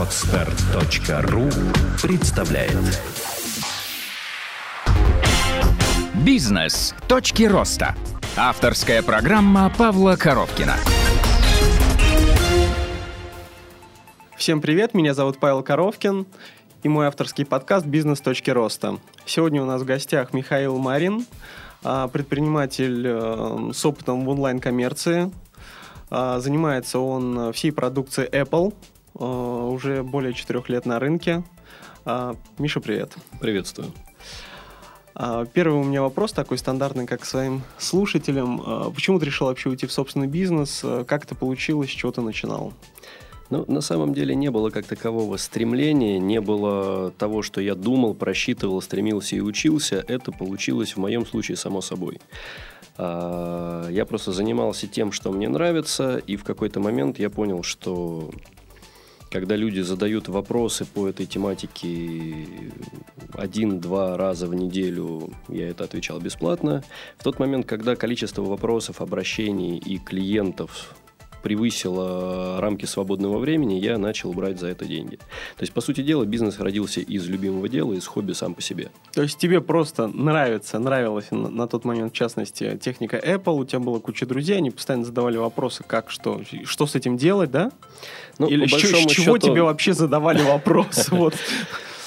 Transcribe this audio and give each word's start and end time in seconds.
Отстар.ру 0.00 1.50
представляет 2.00 2.72
Бизнес. 6.24 6.94
Точки 7.06 7.42
роста. 7.42 7.94
Авторская 8.34 9.02
программа 9.02 9.70
Павла 9.76 10.16
Коровкина. 10.16 10.76
Всем 14.38 14.62
привет, 14.62 14.94
меня 14.94 15.12
зовут 15.12 15.38
Павел 15.38 15.62
Коровкин 15.62 16.26
и 16.82 16.88
мой 16.88 17.06
авторский 17.06 17.44
подкаст 17.44 17.84
«Бизнес. 17.84 18.22
Точки 18.22 18.48
роста». 18.48 18.96
Сегодня 19.26 19.62
у 19.62 19.66
нас 19.66 19.82
в 19.82 19.84
гостях 19.84 20.32
Михаил 20.32 20.78
Марин, 20.78 21.26
а, 21.84 22.08
предприниматель 22.08 23.06
э, 23.06 23.70
с 23.74 23.84
опытом 23.84 24.24
в 24.24 24.30
онлайн-коммерции. 24.30 25.30
А, 26.08 26.40
занимается 26.40 27.00
он 27.00 27.52
всей 27.52 27.70
продукцией 27.70 28.30
Apple, 28.30 28.72
уже 29.14 30.02
более 30.02 30.32
четырех 30.32 30.68
лет 30.68 30.86
на 30.86 30.98
рынке. 30.98 31.42
А, 32.04 32.36
Миша, 32.58 32.80
привет. 32.80 33.14
Приветствую. 33.40 33.92
Первый 35.52 35.80
у 35.80 35.84
меня 35.84 36.02
вопрос 36.02 36.32
такой 36.32 36.56
стандартный, 36.56 37.06
как 37.06 37.24
своим 37.24 37.62
слушателям. 37.78 38.92
Почему 38.94 39.18
ты 39.18 39.26
решил 39.26 39.48
вообще 39.48 39.68
уйти 39.68 39.86
в 39.86 39.92
собственный 39.92 40.28
бизнес? 40.28 40.84
Как 41.06 41.24
это 41.24 41.34
получилось? 41.34 41.90
С 41.90 41.92
чего 41.92 42.12
ты 42.12 42.22
начинал? 42.22 42.72
Ну, 43.50 43.64
на 43.66 43.80
самом 43.80 44.14
деле 44.14 44.36
не 44.36 44.48
было 44.48 44.70
как 44.70 44.86
такового 44.86 45.36
стремления, 45.36 46.20
не 46.20 46.40
было 46.40 47.10
того, 47.10 47.42
что 47.42 47.60
я 47.60 47.74
думал, 47.74 48.14
просчитывал, 48.14 48.80
стремился 48.80 49.34
и 49.34 49.40
учился. 49.40 50.04
Это 50.06 50.30
получилось 50.30 50.92
в 50.92 50.98
моем 50.98 51.26
случае 51.26 51.56
само 51.56 51.80
собой. 51.80 52.20
А, 52.96 53.88
я 53.90 54.06
просто 54.06 54.30
занимался 54.30 54.86
тем, 54.86 55.10
что 55.10 55.32
мне 55.32 55.48
нравится, 55.48 56.18
и 56.18 56.36
в 56.36 56.44
какой-то 56.44 56.78
момент 56.78 57.18
я 57.18 57.28
понял, 57.28 57.64
что 57.64 58.30
когда 59.30 59.54
люди 59.56 59.80
задают 59.80 60.28
вопросы 60.28 60.84
по 60.84 61.08
этой 61.08 61.26
тематике 61.26 62.46
один-два 63.32 64.16
раза 64.16 64.46
в 64.46 64.54
неделю, 64.54 65.32
я 65.48 65.68
это 65.68 65.84
отвечал 65.84 66.20
бесплатно. 66.20 66.82
В 67.16 67.24
тот 67.24 67.38
момент, 67.38 67.66
когда 67.66 67.94
количество 67.94 68.42
вопросов, 68.42 69.00
обращений 69.00 69.78
и 69.78 69.98
клиентов 69.98 70.96
превысило 71.42 72.60
рамки 72.60 72.84
свободного 72.84 73.38
времени, 73.38 73.74
я 73.74 73.98
начал 73.98 74.32
брать 74.32 74.58
за 74.58 74.68
это 74.68 74.84
деньги. 74.84 75.16
То 75.16 75.62
есть, 75.62 75.72
по 75.72 75.80
сути 75.80 76.02
дела, 76.02 76.24
бизнес 76.24 76.58
родился 76.58 77.00
из 77.00 77.28
любимого 77.28 77.68
дела, 77.68 77.92
из 77.94 78.06
хобби 78.06 78.32
сам 78.32 78.54
по 78.54 78.62
себе. 78.62 78.90
То 79.12 79.22
есть, 79.22 79.38
тебе 79.38 79.60
просто 79.60 80.06
нравится, 80.08 80.78
нравилась 80.78 81.30
на, 81.30 81.48
на 81.48 81.66
тот 81.66 81.84
момент, 81.84 82.12
в 82.12 82.16
частности, 82.16 82.78
техника 82.80 83.16
Apple, 83.16 83.60
у 83.60 83.64
тебя 83.64 83.80
была 83.80 84.00
куча 84.00 84.26
друзей, 84.26 84.58
они 84.58 84.70
постоянно 84.70 85.04
задавали 85.04 85.36
вопросы, 85.36 85.84
как, 85.86 86.10
что, 86.10 86.42
что 86.64 86.86
с 86.86 86.94
этим 86.94 87.16
делать, 87.16 87.50
да? 87.50 87.70
Ну, 88.38 88.48
Или 88.48 88.66
с, 88.66 88.72
с 88.72 88.80
чего 88.80 89.08
счету... 89.08 89.38
тебе 89.38 89.62
вообще 89.62 89.92
задавали 89.92 90.42
вопрос? 90.42 91.08
Вот. 91.20 91.34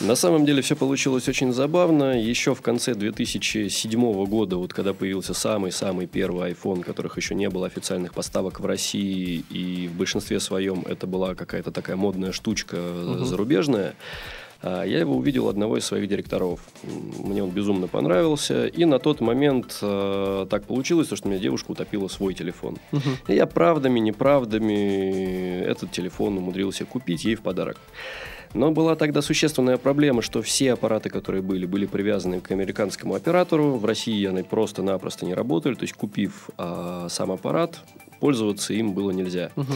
На 0.03 0.15
самом 0.15 0.45
деле 0.45 0.61
все 0.61 0.75
получилось 0.75 1.29
очень 1.29 1.53
забавно. 1.53 2.19
Еще 2.19 2.53
в 2.53 2.61
конце 2.61 2.93
2007 2.93 4.25
года, 4.25 4.57
вот 4.57 4.73
когда 4.73 4.93
появился 4.93 5.33
самый-самый 5.33 6.07
первый 6.07 6.51
iPhone, 6.51 6.83
которых 6.83 7.15
еще 7.15 7.35
не 7.35 7.49
было 7.49 7.67
официальных 7.67 8.13
поставок 8.13 8.59
в 8.59 8.65
России, 8.65 9.45
и 9.49 9.87
в 9.87 9.97
большинстве 9.97 10.41
своем 10.41 10.81
это 10.85 11.07
была 11.07 11.35
какая-то 11.35 11.71
такая 11.71 11.95
модная 11.95 12.33
штучка 12.33 12.75
угу. 12.75 13.23
зарубежная, 13.23 13.95
а, 14.61 14.83
я 14.83 14.99
его 14.99 15.15
увидел 15.15 15.47
одного 15.47 15.77
из 15.77 15.85
своих 15.85 16.09
директоров. 16.09 16.59
Мне 17.19 17.41
он 17.41 17.51
безумно 17.51 17.87
понравился. 17.87 18.67
И 18.67 18.83
на 18.83 18.99
тот 18.99 19.21
момент 19.21 19.77
э, 19.81 20.47
так 20.49 20.65
получилось, 20.65 21.07
что 21.07 21.17
у 21.23 21.29
меня 21.29 21.39
девушка 21.39 21.71
утопила 21.71 22.09
свой 22.09 22.33
телефон. 22.33 22.77
Угу. 22.91 23.09
И 23.29 23.35
я 23.35 23.45
правдами, 23.45 23.99
неправдами 23.99 25.61
этот 25.61 25.91
телефон 25.91 26.37
умудрился 26.39 26.83
купить 26.83 27.23
ей 27.23 27.35
в 27.35 27.41
подарок. 27.41 27.77
Но 28.53 28.71
была 28.71 28.95
тогда 28.95 29.21
существенная 29.21 29.77
проблема, 29.77 30.21
что 30.21 30.41
все 30.41 30.73
аппараты, 30.73 31.09
которые 31.09 31.41
были, 31.41 31.65
были 31.65 31.85
привязаны 31.85 32.39
к 32.39 32.51
американскому 32.51 33.15
оператору. 33.15 33.77
В 33.77 33.85
России 33.85 34.25
они 34.27 34.43
просто-напросто 34.43 35.25
не 35.25 35.33
работали. 35.33 35.73
То 35.73 35.83
есть, 35.83 35.93
купив 35.93 36.49
а, 36.57 37.07
сам 37.09 37.31
аппарат, 37.31 37.79
пользоваться 38.19 38.73
им 38.73 38.93
было 38.93 39.11
нельзя. 39.11 39.51
Угу. 39.55 39.73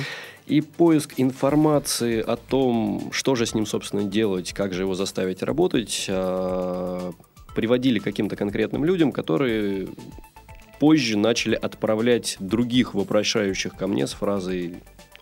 И 0.47 0.62
поиск 0.62 1.16
информации 1.18 2.22
о 2.22 2.35
том, 2.35 3.09
что 3.12 3.35
же 3.35 3.46
с 3.46 3.53
ним, 3.53 3.66
собственно, 3.66 4.03
делать, 4.03 4.53
как 4.53 4.74
же 4.74 4.84
его 4.84 4.94
заставить 4.94 5.41
работать, 5.41 6.06
а, 6.09 7.12
приводили 7.56 7.97
к 7.97 8.03
каким-то 8.03 8.35
конкретным 8.35 8.85
людям, 8.85 9.12
которые 9.12 9.88
позже 10.79 11.18
начали 11.18 11.56
отправлять 11.56 12.38
других 12.40 12.94
вопрошающих 12.94 13.75
ко 13.75 13.88
мне 13.88 14.06
с 14.06 14.13
фразой 14.13 14.75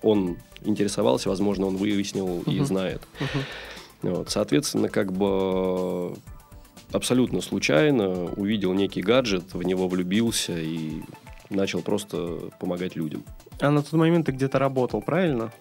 он 0.06 0.38
интересовался, 0.64 1.30
возможно, 1.30 1.66
он 1.68 1.78
выяснил 1.78 2.28
uh-huh. 2.28 2.54
и 2.54 2.64
знает. 2.64 3.02
Uh-huh. 3.20 4.16
Вот, 4.16 4.30
соответственно, 4.30 4.88
как 4.88 5.12
бы 5.12 6.16
абсолютно 6.92 7.42
случайно 7.42 8.26
увидел 8.36 8.74
некий 8.74 9.02
гаджет, 9.02 9.54
в 9.54 9.64
него 9.64 9.88
влюбился 9.88 10.58
и 10.58 11.02
начал 11.50 11.82
просто 11.82 12.52
помогать 12.60 12.96
людям. 12.96 13.24
А 13.60 13.72
на 13.72 13.82
тот 13.82 13.94
момент 13.94 14.26
ты 14.26 14.32
где-то 14.32 14.60
работал, 14.60 15.02
правильно? 15.02 15.52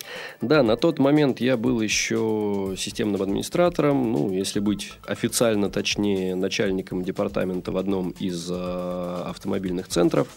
Да, 0.40 0.62
на 0.62 0.76
тот 0.76 0.98
момент 0.98 1.40
я 1.40 1.56
был 1.56 1.80
еще 1.80 2.74
системным 2.76 3.22
администратором, 3.22 4.12
ну, 4.12 4.30
если 4.32 4.60
быть 4.60 4.92
официально 5.06 5.70
точнее, 5.70 6.34
начальником 6.34 7.02
департамента 7.02 7.70
в 7.70 7.76
одном 7.76 8.10
из 8.10 8.50
э, 8.50 9.22
автомобильных 9.26 9.88
центров. 9.88 10.28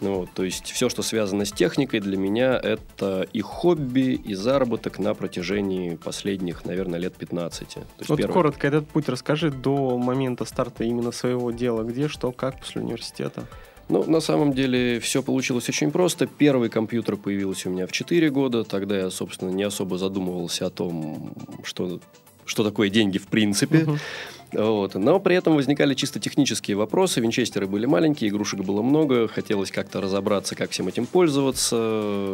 Ну, 0.00 0.26
то 0.32 0.44
есть 0.44 0.70
все, 0.70 0.88
что 0.88 1.02
связано 1.02 1.44
с 1.44 1.52
техникой, 1.52 2.00
для 2.00 2.16
меня 2.16 2.58
это 2.58 3.26
и 3.32 3.40
хобби, 3.40 4.12
и 4.12 4.34
заработок 4.34 4.98
на 4.98 5.14
протяжении 5.14 5.96
последних, 5.96 6.64
наверное, 6.64 6.98
лет 6.98 7.14
15. 7.14 7.68
То 7.68 7.80
есть 7.98 8.08
вот 8.08 8.16
первый... 8.16 8.32
коротко 8.32 8.66
этот 8.66 8.88
путь 8.88 9.08
расскажи 9.08 9.50
до 9.50 9.98
момента 9.98 10.44
старта 10.44 10.84
именно 10.84 11.12
своего 11.12 11.50
дела. 11.50 11.82
Где, 11.82 12.08
что, 12.08 12.32
как 12.32 12.60
после 12.60 12.82
университета? 12.82 13.44
Ну, 13.90 14.04
на 14.04 14.20
самом 14.20 14.52
деле, 14.52 15.00
все 15.00 15.22
получилось 15.22 15.68
очень 15.68 15.90
просто. 15.90 16.26
Первый 16.26 16.70
компьютер 16.70 17.16
появился 17.16 17.68
у 17.68 17.72
меня 17.72 17.86
в 17.86 17.92
4 17.92 18.30
года. 18.30 18.62
Тогда 18.62 18.96
я, 18.96 19.10
собственно, 19.10 19.50
не 19.50 19.64
особо 19.64 19.98
задумывался 19.98 20.66
о 20.66 20.70
том, 20.70 21.34
что, 21.64 22.00
что 22.44 22.62
такое 22.62 22.88
деньги 22.88 23.18
в 23.18 23.26
принципе. 23.26 23.78
Uh-huh. 23.78 23.98
Вот. 24.52 24.94
Но 24.94 25.20
при 25.20 25.36
этом 25.36 25.56
возникали 25.56 25.94
чисто 25.94 26.18
технические 26.18 26.76
вопросы. 26.76 27.20
Винчестеры 27.20 27.66
были 27.66 27.86
маленькие, 27.86 28.30
игрушек 28.30 28.60
было 28.60 28.82
много. 28.82 29.28
Хотелось 29.28 29.70
как-то 29.70 30.00
разобраться, 30.00 30.56
как 30.56 30.70
всем 30.70 30.88
этим 30.88 31.06
пользоваться. 31.06 31.76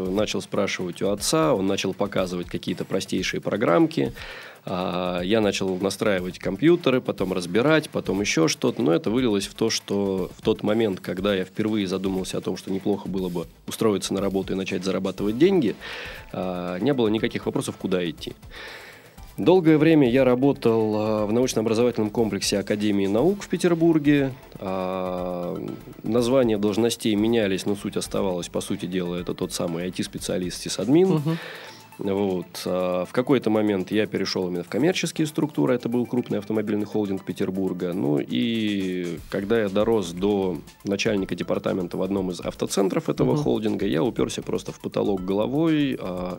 Начал 0.09 0.41
спрашивать 0.41 1.03
у 1.03 1.11
отца. 1.11 1.55
Он 1.55 1.67
начал 1.67 1.95
показывать 1.95 2.49
какие-то 2.49 2.85
простейшие 2.85 3.41
программки. 3.41 4.13
А, 4.69 5.21
я 5.21 5.41
начал 5.41 5.77
настраивать 5.77 6.39
компьютеры, 6.41 7.01
потом 7.01 7.33
разбирать, 7.33 7.89
потом 7.91 8.21
еще 8.21 8.49
что-то. 8.49 8.83
Но 8.83 8.93
это 8.93 9.11
вылилось 9.11 9.47
в 9.47 9.55
то, 9.55 9.71
что 9.71 10.31
в 10.37 10.43
тот 10.43 10.63
момент, 10.63 11.01
когда 11.01 11.35
я 11.35 11.45
впервые 11.45 11.87
задумался 11.87 12.39
о 12.39 12.41
том, 12.41 12.57
что 12.57 12.73
неплохо 12.73 13.09
было 13.09 13.29
бы 13.29 13.47
устроиться 13.69 14.13
на 14.13 14.21
работу 14.21 14.55
и 14.55 14.57
начать 14.57 14.85
зарабатывать 14.85 15.39
деньги, 15.39 15.77
а, 16.33 16.79
не 16.79 16.93
было 16.95 17.09
никаких 17.09 17.47
вопросов, 17.47 17.77
куда 17.77 18.09
идти. 18.09 18.33
Долгое 19.39 19.77
время 19.77 20.11
я 20.11 20.25
работал 20.25 20.95
а, 20.97 21.27
в 21.27 21.33
научно-образовательном 21.33 22.09
комплексе 22.09 22.59
Академии 22.59 23.07
наук 23.07 23.43
в 23.43 23.49
Петербурге. 23.49 24.33
А, 24.55 25.63
названия 26.03 26.57
должностей 26.57 27.15
менялись, 27.15 27.67
но 27.67 27.77
суть 27.77 27.99
оставалась, 27.99 28.49
по 28.49 28.63
сути 28.63 28.87
дела, 28.87 29.17
это 29.17 29.35
тот 29.35 29.53
самый 29.53 29.89
IT-специалист 29.89 30.63
сисадмин. 30.63 31.13
Угу. 31.13 31.31
Вот. 31.99 32.63
А, 32.67 33.05
в 33.05 33.13
какой-то 33.13 33.51
момент 33.51 33.91
я 33.91 34.07
перешел 34.07 34.49
именно 34.49 34.65
в 34.65 34.69
коммерческие 34.69 35.27
структуры. 35.27 35.75
Это 35.75 35.89
был 35.89 36.07
крупный 36.07 36.39
автомобильный 36.39 36.87
холдинг 36.87 37.25
Петербурга. 37.25 37.93
Ну 37.93 38.19
и 38.19 39.19
когда 39.31 39.61
я 39.61 39.69
дорос 39.69 40.13
до 40.13 40.59
начальника 40.85 41.35
департамента 41.35 41.97
в 41.97 42.03
одном 42.03 42.31
из 42.31 42.41
автоцентров 42.41 43.09
этого 43.09 43.33
угу. 43.33 43.43
холдинга, 43.43 43.87
я 43.87 44.03
уперся 44.03 44.43
просто 44.43 44.73
в 44.73 44.81
потолок 44.81 45.25
головой. 45.25 45.99
А 46.01 46.39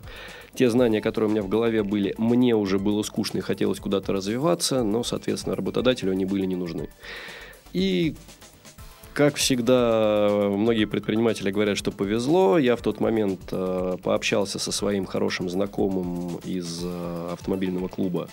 те 0.54 0.70
знания, 0.70 1.02
которые 1.02 1.30
у 1.30 1.32
меня 1.32 1.44
в 1.44 1.50
голове 1.50 1.84
были, 1.84 2.16
мне 2.18 2.56
уже 2.56 2.80
было 2.80 3.04
скучно 3.04 3.40
и 3.40 3.42
хотелось 3.42 3.80
куда-то 3.80 4.14
развиваться, 4.14 4.84
но, 4.84 5.04
соответственно, 5.04 5.56
работодателю 5.56 6.12
они 6.12 6.26
были 6.26 6.46
не 6.46 6.56
нужны. 6.56 6.90
И 7.74 8.16
как 9.18 9.34
всегда, 9.38 10.30
многие 10.32 10.86
предприниматели 10.86 11.50
говорят, 11.50 11.76
что 11.76 11.92
повезло. 11.92 12.60
Я 12.60 12.76
в 12.76 12.84
тот 12.84 13.00
момент 13.00 13.40
э, 13.52 13.98
пообщался 14.04 14.60
со 14.60 14.72
своим 14.72 15.08
хорошим 15.08 15.50
знакомым 15.50 16.36
из 16.46 16.82
э, 16.84 17.30
автомобильного 17.34 17.88
клуба. 17.88 18.30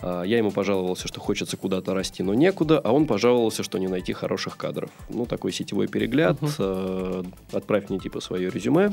Э, 0.00 0.22
я 0.24 0.38
ему 0.38 0.52
пожаловался, 0.52 1.08
что 1.08 1.18
хочется 1.18 1.56
куда-то 1.56 1.92
расти, 1.92 2.22
но 2.22 2.34
некуда, 2.34 2.78
а 2.78 2.92
он 2.92 3.08
пожаловался, 3.08 3.64
что 3.64 3.78
не 3.78 3.88
найти 3.88 4.12
хороших 4.12 4.56
кадров. 4.56 4.90
Ну, 5.08 5.26
такой 5.26 5.50
сетевой 5.50 5.88
перегляд. 5.88 6.36
Uh-huh. 6.40 7.24
Э, 7.50 7.56
отправь 7.56 7.88
мне 7.88 7.98
типа 7.98 8.20
свое 8.20 8.48
резюме. 8.48 8.92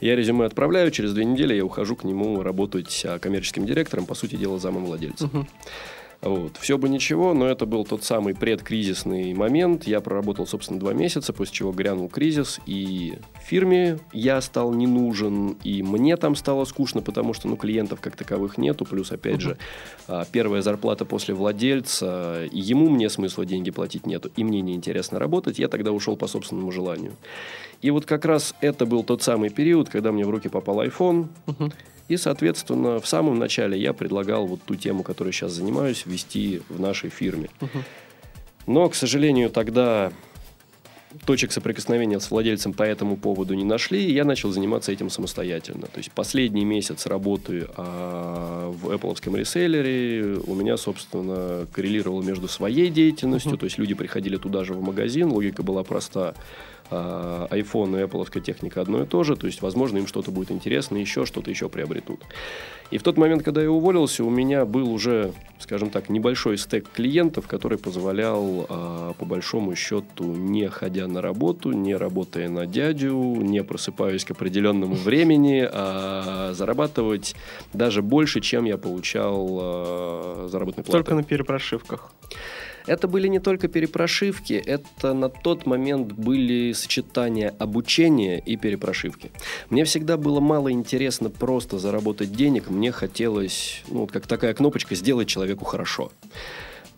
Я 0.00 0.16
резюме 0.16 0.44
отправляю, 0.44 0.90
через 0.90 1.14
две 1.14 1.24
недели 1.24 1.54
я 1.54 1.64
ухожу 1.64 1.94
к 1.94 2.02
нему 2.02 2.42
работать 2.42 3.06
коммерческим 3.20 3.64
директором, 3.64 4.06
по 4.06 4.16
сути 4.16 4.34
дела, 4.34 4.58
замом 4.58 4.86
владельца. 4.86 5.26
Uh-huh. 5.26 5.46
Вот. 6.24 6.56
Все 6.56 6.78
бы 6.78 6.88
ничего, 6.88 7.34
но 7.34 7.46
это 7.46 7.66
был 7.66 7.84
тот 7.84 8.02
самый 8.02 8.34
предкризисный 8.34 9.34
момент. 9.34 9.86
Я 9.86 10.00
проработал, 10.00 10.46
собственно, 10.46 10.80
два 10.80 10.94
месяца, 10.94 11.34
после 11.34 11.54
чего 11.54 11.70
грянул 11.70 12.08
кризис, 12.08 12.60
и 12.64 13.18
фирме 13.42 13.98
я 14.12 14.40
стал 14.40 14.72
не 14.72 14.86
нужен, 14.86 15.56
и 15.64 15.82
мне 15.82 16.16
там 16.16 16.34
стало 16.34 16.64
скучно, 16.64 17.02
потому 17.02 17.34
что, 17.34 17.46
ну, 17.46 17.56
клиентов 17.56 18.00
как 18.00 18.16
таковых 18.16 18.56
нету, 18.56 18.86
плюс, 18.86 19.12
опять 19.12 19.42
же, 19.42 19.58
а, 20.08 20.24
первая 20.30 20.62
зарплата 20.62 21.04
после 21.04 21.34
владельца, 21.34 22.46
и 22.50 22.58
ему 22.58 22.88
мне 22.88 23.10
смысла 23.10 23.44
деньги 23.44 23.70
платить 23.70 24.06
нету, 24.06 24.30
и 24.34 24.44
мне 24.44 24.62
неинтересно 24.62 25.18
работать, 25.18 25.58
я 25.58 25.68
тогда 25.68 25.92
ушел 25.92 26.16
по 26.16 26.26
собственному 26.26 26.72
желанию. 26.72 27.12
И 27.82 27.90
вот 27.90 28.06
как 28.06 28.24
раз 28.24 28.54
это 28.62 28.86
был 28.86 29.04
тот 29.04 29.22
самый 29.22 29.50
период, 29.50 29.90
когда 29.90 30.10
мне 30.10 30.24
в 30.24 30.30
руки 30.30 30.48
попал 30.48 30.82
iPhone, 30.82 31.28
и, 32.08 32.16
соответственно, 32.16 33.00
в 33.00 33.06
самом 33.06 33.38
начале 33.38 33.78
я 33.80 33.92
предлагал 33.92 34.46
вот 34.46 34.62
ту 34.62 34.74
тему, 34.74 35.02
которой 35.02 35.32
сейчас 35.32 35.52
занимаюсь, 35.52 36.04
вести 36.06 36.62
в 36.68 36.80
нашей 36.80 37.10
фирме. 37.10 37.48
Но, 38.66 38.88
к 38.88 38.94
сожалению, 38.94 39.50
тогда 39.50 40.12
точек 41.26 41.52
соприкосновения 41.52 42.18
с 42.18 42.30
владельцем 42.30 42.72
по 42.72 42.82
этому 42.82 43.16
поводу 43.16 43.54
не 43.54 43.64
нашли, 43.64 44.04
и 44.04 44.12
я 44.12 44.24
начал 44.24 44.50
заниматься 44.50 44.92
этим 44.92 45.10
самостоятельно. 45.10 45.86
То 45.86 45.98
есть 45.98 46.10
последний 46.12 46.64
месяц 46.64 47.06
работы 47.06 47.68
а, 47.76 48.70
в 48.70 48.90
Apple 48.90 49.36
реселлере 49.36 50.38
у 50.46 50.54
меня, 50.54 50.76
собственно, 50.76 51.66
коррелировало 51.72 52.22
между 52.22 52.48
своей 52.48 52.90
деятельностью, 52.90 53.52
uh-huh. 53.52 53.58
то 53.58 53.64
есть 53.64 53.78
люди 53.78 53.94
приходили 53.94 54.36
туда 54.36 54.64
же 54.64 54.74
в 54.74 54.82
магазин, 54.82 55.30
логика 55.30 55.62
была 55.62 55.84
проста 55.84 56.34
iPhone 56.90 58.00
и 58.00 58.04
Apple 58.04 58.40
техника 58.40 58.80
одно 58.80 59.02
и 59.02 59.06
то 59.06 59.24
же, 59.24 59.36
то 59.36 59.46
есть, 59.46 59.62
возможно, 59.62 59.98
им 59.98 60.06
что-то 60.06 60.30
будет 60.30 60.50
интересно, 60.50 60.96
еще 60.96 61.24
что-то 61.26 61.50
еще 61.50 61.68
приобретут. 61.68 62.20
И 62.90 62.98
в 62.98 63.02
тот 63.02 63.16
момент, 63.16 63.42
когда 63.42 63.62
я 63.62 63.70
уволился, 63.70 64.24
у 64.24 64.30
меня 64.30 64.64
был 64.64 64.92
уже, 64.92 65.32
скажем 65.58 65.90
так, 65.90 66.10
небольшой 66.10 66.58
стек 66.58 66.86
клиентов, 66.92 67.46
который 67.46 67.78
позволял, 67.78 68.66
а, 68.68 69.12
по 69.14 69.24
большому 69.24 69.74
счету, 69.74 70.24
не 70.24 70.68
ходя 70.68 71.08
на 71.08 71.22
работу, 71.22 71.72
не 71.72 71.96
работая 71.96 72.48
на 72.48 72.66
дядю, 72.66 73.14
не 73.14 73.64
просыпаясь 73.64 74.24
к 74.24 74.32
определенному 74.32 74.94
времени, 74.94 75.66
а 75.68 76.52
зарабатывать 76.52 77.34
даже 77.72 78.02
больше, 78.02 78.40
чем 78.40 78.64
я 78.64 78.76
получал 78.76 79.58
а, 79.60 80.48
заработной 80.50 80.84
платы. 80.84 80.98
Только 80.98 81.14
на 81.14 81.22
перепрошивках. 81.22 82.12
Это 82.86 83.08
были 83.08 83.28
не 83.28 83.38
только 83.38 83.68
перепрошивки, 83.68 84.52
это 84.52 85.14
на 85.14 85.28
тот 85.28 85.66
момент 85.66 86.12
были 86.12 86.72
сочетания 86.72 87.54
обучения 87.58 88.38
и 88.38 88.56
перепрошивки. 88.56 89.30
Мне 89.70 89.84
всегда 89.84 90.16
было 90.16 90.40
мало 90.40 90.70
интересно 90.70 91.30
просто 91.30 91.78
заработать 91.78 92.32
денег, 92.32 92.68
мне 92.68 92.92
хотелось, 92.92 93.82
ну, 93.88 94.06
как 94.06 94.26
такая 94.26 94.52
кнопочка, 94.52 94.94
сделать 94.94 95.28
человеку 95.28 95.64
хорошо. 95.64 96.12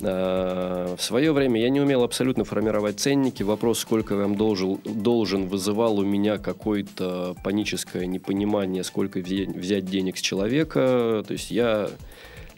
А, 0.02 0.94
в 0.96 1.02
свое 1.02 1.32
время 1.32 1.60
я 1.60 1.70
не 1.70 1.80
умел 1.80 2.02
абсолютно 2.02 2.44
формировать 2.44 3.00
ценники. 3.00 3.42
Вопрос, 3.42 3.78
сколько 3.78 4.14
я 4.14 4.20
вам 4.20 4.36
должен, 4.36 4.78
должен 4.84 5.48
вызывал 5.48 5.98
у 5.98 6.04
меня 6.04 6.38
какое-то 6.38 7.34
паническое 7.42 8.06
непонимание, 8.06 8.84
сколько 8.84 9.20
взять 9.20 9.86
денег 9.86 10.18
с 10.18 10.20
человека. 10.20 11.24
То 11.26 11.32
есть 11.32 11.50
я 11.50 11.90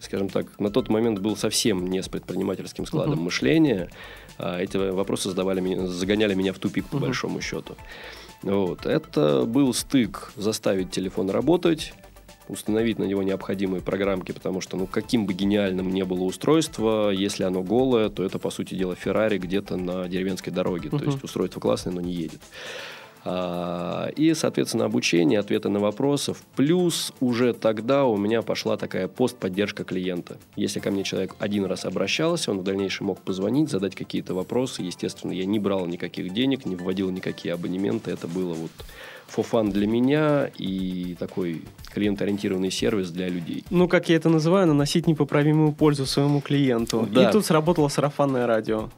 скажем 0.00 0.28
так, 0.28 0.58
на 0.58 0.70
тот 0.70 0.88
момент 0.88 1.18
был 1.18 1.36
совсем 1.36 1.86
не 1.88 2.02
с 2.02 2.08
предпринимательским 2.08 2.86
складом 2.86 3.20
uh-huh. 3.20 3.24
мышления. 3.24 3.90
А 4.38 4.60
эти 4.60 4.76
вопросы 4.76 5.30
задавали 5.30 5.60
меня, 5.60 5.86
загоняли 5.86 6.34
меня 6.34 6.52
в 6.52 6.58
тупик, 6.58 6.86
по 6.86 6.96
uh-huh. 6.96 7.00
большому 7.00 7.40
счету. 7.40 7.76
Вот. 8.42 8.86
Это 8.86 9.44
был 9.44 9.74
стык 9.74 10.32
заставить 10.36 10.90
телефон 10.90 11.30
работать, 11.30 11.92
установить 12.46 12.98
на 12.98 13.04
него 13.04 13.22
необходимые 13.22 13.82
программки, 13.82 14.32
потому 14.32 14.60
что, 14.60 14.76
ну, 14.76 14.86
каким 14.86 15.26
бы 15.26 15.34
гениальным 15.34 15.92
ни 15.92 16.02
было 16.02 16.22
устройство, 16.22 17.10
если 17.10 17.42
оно 17.42 17.62
голое, 17.62 18.08
то 18.08 18.24
это, 18.24 18.38
по 18.38 18.50
сути 18.50 18.74
дела, 18.74 18.94
Феррари 18.94 19.38
где-то 19.38 19.76
на 19.76 20.08
деревенской 20.08 20.52
дороге. 20.52 20.88
Uh-huh. 20.88 20.98
То 20.98 21.04
есть 21.04 21.24
устройство 21.24 21.60
классное, 21.60 21.92
но 21.92 22.00
не 22.00 22.12
едет. 22.12 22.40
А, 23.24 24.08
и, 24.16 24.34
соответственно, 24.34 24.84
обучение, 24.84 25.38
ответы 25.38 25.68
на 25.68 25.80
вопросы. 25.80 26.34
Плюс 26.56 27.12
уже 27.20 27.52
тогда 27.52 28.04
у 28.04 28.16
меня 28.16 28.42
пошла 28.42 28.76
такая 28.76 29.08
постподдержка 29.08 29.84
клиента. 29.84 30.38
Если 30.56 30.80
ко 30.80 30.90
мне 30.90 31.04
человек 31.04 31.34
один 31.38 31.64
раз 31.64 31.84
обращался, 31.84 32.50
он 32.50 32.60
в 32.60 32.64
дальнейшем 32.64 33.06
мог 33.06 33.20
позвонить, 33.20 33.70
задать 33.70 33.94
какие-то 33.94 34.34
вопросы. 34.34 34.82
Естественно, 34.82 35.32
я 35.32 35.44
не 35.44 35.58
брал 35.58 35.86
никаких 35.86 36.32
денег, 36.32 36.64
не 36.66 36.76
вводил 36.76 37.10
никакие 37.10 37.54
абонементы. 37.54 38.10
Это 38.10 38.26
было 38.28 38.54
вот 38.54 38.70
фофан 39.28 39.70
для 39.70 39.86
меня 39.86 40.50
и 40.58 41.14
такой 41.18 41.62
клиент-ориентированный 41.92 42.70
сервис 42.70 43.10
для 43.10 43.28
людей. 43.28 43.64
Ну, 43.70 43.88
как 43.88 44.08
я 44.08 44.16
это 44.16 44.28
называю, 44.28 44.66
наносить 44.66 45.06
непоправимую 45.06 45.72
пользу 45.72 46.06
своему 46.06 46.40
клиенту. 46.40 47.06
Да. 47.10 47.28
И 47.28 47.32
тут 47.32 47.44
сработало 47.44 47.88
сарафанное 47.88 48.46
радио. 48.46 48.88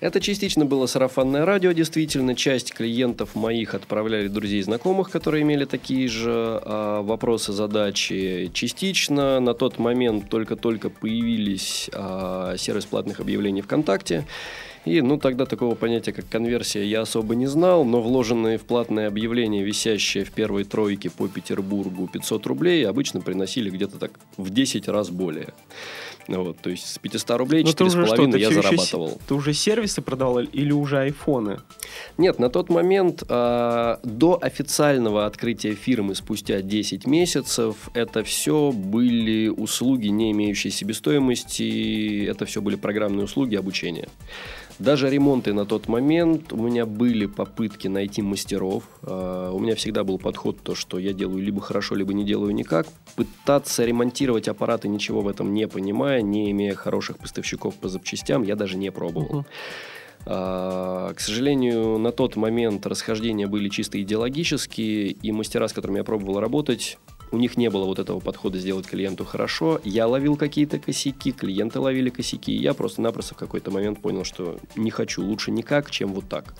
Это 0.00 0.18
частично 0.18 0.64
было 0.64 0.86
сарафанное 0.86 1.44
радио, 1.44 1.72
действительно. 1.72 2.34
Часть 2.34 2.72
клиентов 2.72 3.34
моих 3.34 3.74
отправляли 3.74 4.28
друзей 4.28 4.60
и 4.60 4.62
знакомых, 4.62 5.10
которые 5.10 5.42
имели 5.42 5.66
такие 5.66 6.08
же 6.08 6.32
а, 6.34 7.02
вопросы, 7.02 7.52
задачи. 7.52 8.50
Частично 8.54 9.40
на 9.40 9.52
тот 9.52 9.78
момент 9.78 10.30
только-только 10.30 10.88
появились 10.88 11.90
а, 11.92 12.56
сервис 12.56 12.86
платных 12.86 13.20
объявлений 13.20 13.60
ВКонтакте. 13.60 14.26
И, 14.86 15.02
ну, 15.02 15.18
тогда 15.18 15.44
такого 15.44 15.74
понятия, 15.74 16.14
как 16.14 16.26
конверсия, 16.30 16.86
я 16.86 17.02
особо 17.02 17.34
не 17.34 17.46
знал, 17.46 17.84
но 17.84 18.00
вложенные 18.00 18.56
в 18.56 18.62
платное 18.62 19.08
объявление, 19.08 19.62
висящее 19.62 20.24
в 20.24 20.30
первой 20.30 20.64
тройке 20.64 21.10
по 21.10 21.28
Петербургу 21.28 22.08
500 22.08 22.46
рублей, 22.46 22.86
обычно 22.88 23.20
приносили 23.20 23.68
где-то 23.68 23.98
так 23.98 24.12
в 24.38 24.48
10 24.48 24.88
раз 24.88 25.10
более. 25.10 25.52
Вот, 26.38 26.58
то 26.58 26.70
есть 26.70 26.86
с 26.86 26.98
500 26.98 27.30
рублей 27.38 27.64
4,5 27.64 28.38
я 28.38 28.50
зарабатывал. 28.50 29.08
Еще, 29.08 29.18
ты 29.26 29.34
уже 29.34 29.52
сервисы 29.52 30.00
продавал 30.00 30.38
или 30.38 30.72
уже 30.72 30.98
айфоны? 30.98 31.58
Нет, 32.18 32.38
на 32.38 32.48
тот 32.48 32.70
момент 32.70 33.24
э, 33.28 33.96
до 34.02 34.38
официального 34.40 35.26
открытия 35.26 35.74
фирмы 35.74 36.14
спустя 36.14 36.62
10 36.62 37.06
месяцев 37.06 37.90
это 37.94 38.22
все 38.22 38.70
были 38.72 39.48
услуги, 39.48 40.08
не 40.08 40.30
имеющие 40.30 40.70
себестоимости, 40.70 42.26
это 42.26 42.44
все 42.44 42.62
были 42.62 42.76
программные 42.76 43.24
услуги 43.24 43.56
обучения. 43.56 44.08
Даже 44.80 45.10
ремонты 45.10 45.52
на 45.52 45.66
тот 45.66 45.88
момент, 45.88 46.54
у 46.54 46.56
меня 46.56 46.86
были 46.86 47.26
попытки 47.26 47.86
найти 47.86 48.22
мастеров. 48.22 48.84
А, 49.02 49.52
у 49.52 49.58
меня 49.58 49.74
всегда 49.74 50.04
был 50.04 50.18
подход 50.18 50.62
то, 50.62 50.74
что 50.74 50.98
я 50.98 51.12
делаю 51.12 51.42
либо 51.42 51.60
хорошо, 51.60 51.94
либо 51.94 52.14
не 52.14 52.24
делаю 52.24 52.54
никак. 52.54 52.86
Пытаться 53.14 53.84
ремонтировать 53.84 54.48
аппараты, 54.48 54.88
ничего 54.88 55.20
в 55.20 55.28
этом 55.28 55.52
не 55.52 55.68
понимая, 55.68 56.22
не 56.22 56.50
имея 56.52 56.74
хороших 56.74 57.18
поставщиков 57.18 57.74
по 57.74 57.88
запчастям, 57.90 58.42
я 58.42 58.56
даже 58.56 58.78
не 58.78 58.90
пробовал. 58.90 59.40
Uh-huh. 59.40 61.14
К 61.14 61.16
сожалению, 61.18 61.98
на 61.98 62.12
тот 62.12 62.36
момент 62.36 62.86
расхождения 62.86 63.46
были 63.46 63.68
чисто 63.68 64.00
идеологические, 64.00 65.10
и 65.10 65.32
мастера, 65.32 65.66
с 65.66 65.72
которыми 65.72 65.98
я 65.98 66.04
пробовал 66.04 66.40
работать, 66.40 66.98
у 67.32 67.36
них 67.36 67.56
не 67.56 67.70
было 67.70 67.84
вот 67.84 67.98
этого 67.98 68.20
подхода 68.20 68.58
сделать 68.58 68.86
клиенту 68.86 69.24
хорошо. 69.24 69.80
Я 69.84 70.06
ловил 70.06 70.36
какие-то 70.36 70.78
косяки, 70.78 71.32
клиенты 71.32 71.78
ловили 71.78 72.10
косяки. 72.10 72.52
Я 72.52 72.74
просто-напросто 72.74 73.34
в 73.34 73.36
какой-то 73.36 73.70
момент 73.70 74.00
понял, 74.00 74.24
что 74.24 74.58
не 74.76 74.90
хочу 74.90 75.22
лучше 75.22 75.50
никак, 75.50 75.90
чем 75.90 76.12
вот 76.12 76.28
так. 76.28 76.54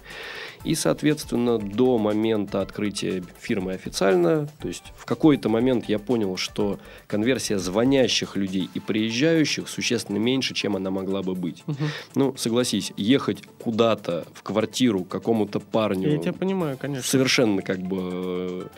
И, 0.64 0.74
соответственно, 0.74 1.58
до 1.58 1.98
момента 1.98 2.60
открытия 2.60 3.24
фирмы 3.40 3.72
официально, 3.72 4.48
то 4.60 4.68
есть 4.68 4.84
в 4.96 5.06
какой-то 5.06 5.48
момент 5.48 5.86
я 5.88 5.98
понял, 5.98 6.36
что 6.36 6.78
конверсия 7.06 7.58
звонящих 7.58 8.36
людей 8.36 8.68
и 8.74 8.80
приезжающих 8.80 9.68
существенно 9.68 10.18
меньше, 10.18 10.54
чем 10.54 10.76
она 10.76 10.90
могла 10.90 11.22
бы 11.22 11.34
быть. 11.34 11.64
Угу. 11.66 11.84
Ну, 12.14 12.34
согласись, 12.36 12.92
ехать 12.96 13.42
куда-то 13.58 14.26
в 14.34 14.42
квартиру 14.42 15.04
какому-то 15.04 15.60
парню... 15.60 16.10
Я 16.10 16.18
тебя 16.18 16.32
понимаю, 16.34 16.76
конечно. 16.76 17.08
Совершенно 17.08 17.62
как 17.62 17.78
бы 17.78 18.68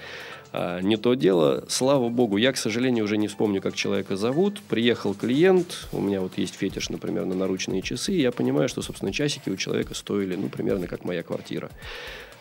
а, 0.53 0.81
не 0.81 0.97
то 0.97 1.15
дело. 1.15 1.65
Слава 1.69 2.09
богу, 2.09 2.37
я, 2.37 2.53
к 2.53 2.57
сожалению, 2.57 3.05
уже 3.05 3.17
не 3.17 3.29
вспомню, 3.29 3.63
как 3.63 3.75
человека 3.75 4.17
зовут. 4.17 4.61
Приехал 4.69 5.15
клиент, 5.15 5.89
у 5.93 6.01
меня 6.01 6.21
вот 6.21 6.37
есть 6.37 6.55
фетиш, 6.55 6.91
например, 6.91 7.25
на 7.25 7.35
наручные 7.35 7.81
часы, 7.81 8.13
и 8.13 8.21
я 8.21 8.33
понимаю, 8.33 8.69
что, 8.69 8.83
собственно, 8.83 9.13
часики 9.13 9.49
у 9.49 9.57
человека 9.57 9.95
стоили, 9.95 10.37
ну, 10.37 10.49
примерно 10.49 10.87
как 10.87 11.05
моя 11.05 11.23
квартира. 11.23 11.71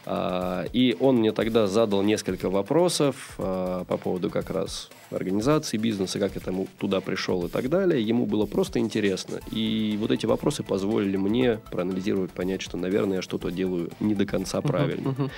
А, 0.05 0.65
и 0.73 0.97
он 0.99 1.17
мне 1.17 1.31
тогда 1.31 1.67
задал 1.67 2.01
несколько 2.01 2.49
вопросов 2.49 3.35
а, 3.37 3.85
по 3.85 3.97
поводу 3.97 4.29
как 4.29 4.49
раз 4.49 4.89
организации 5.11 5.77
бизнеса, 5.77 6.19
как 6.19 6.35
я 6.35 6.41
там 6.41 6.65
туда 6.79 7.01
пришел 7.01 7.45
и 7.45 7.49
так 7.49 7.69
далее. 7.69 8.01
Ему 8.01 8.25
было 8.25 8.45
просто 8.45 8.79
интересно. 8.79 9.39
И 9.51 9.95
вот 9.99 10.11
эти 10.11 10.25
вопросы 10.25 10.63
позволили 10.63 11.17
мне 11.17 11.59
проанализировать, 11.69 12.31
понять, 12.31 12.61
что, 12.61 12.77
наверное, 12.77 13.17
я 13.17 13.21
что-то 13.21 13.51
делаю 13.51 13.91
не 13.99 14.15
до 14.15 14.25
конца 14.25 14.61
правильно. 14.61 15.09
Uh-huh, 15.09 15.25
uh-huh. 15.25 15.31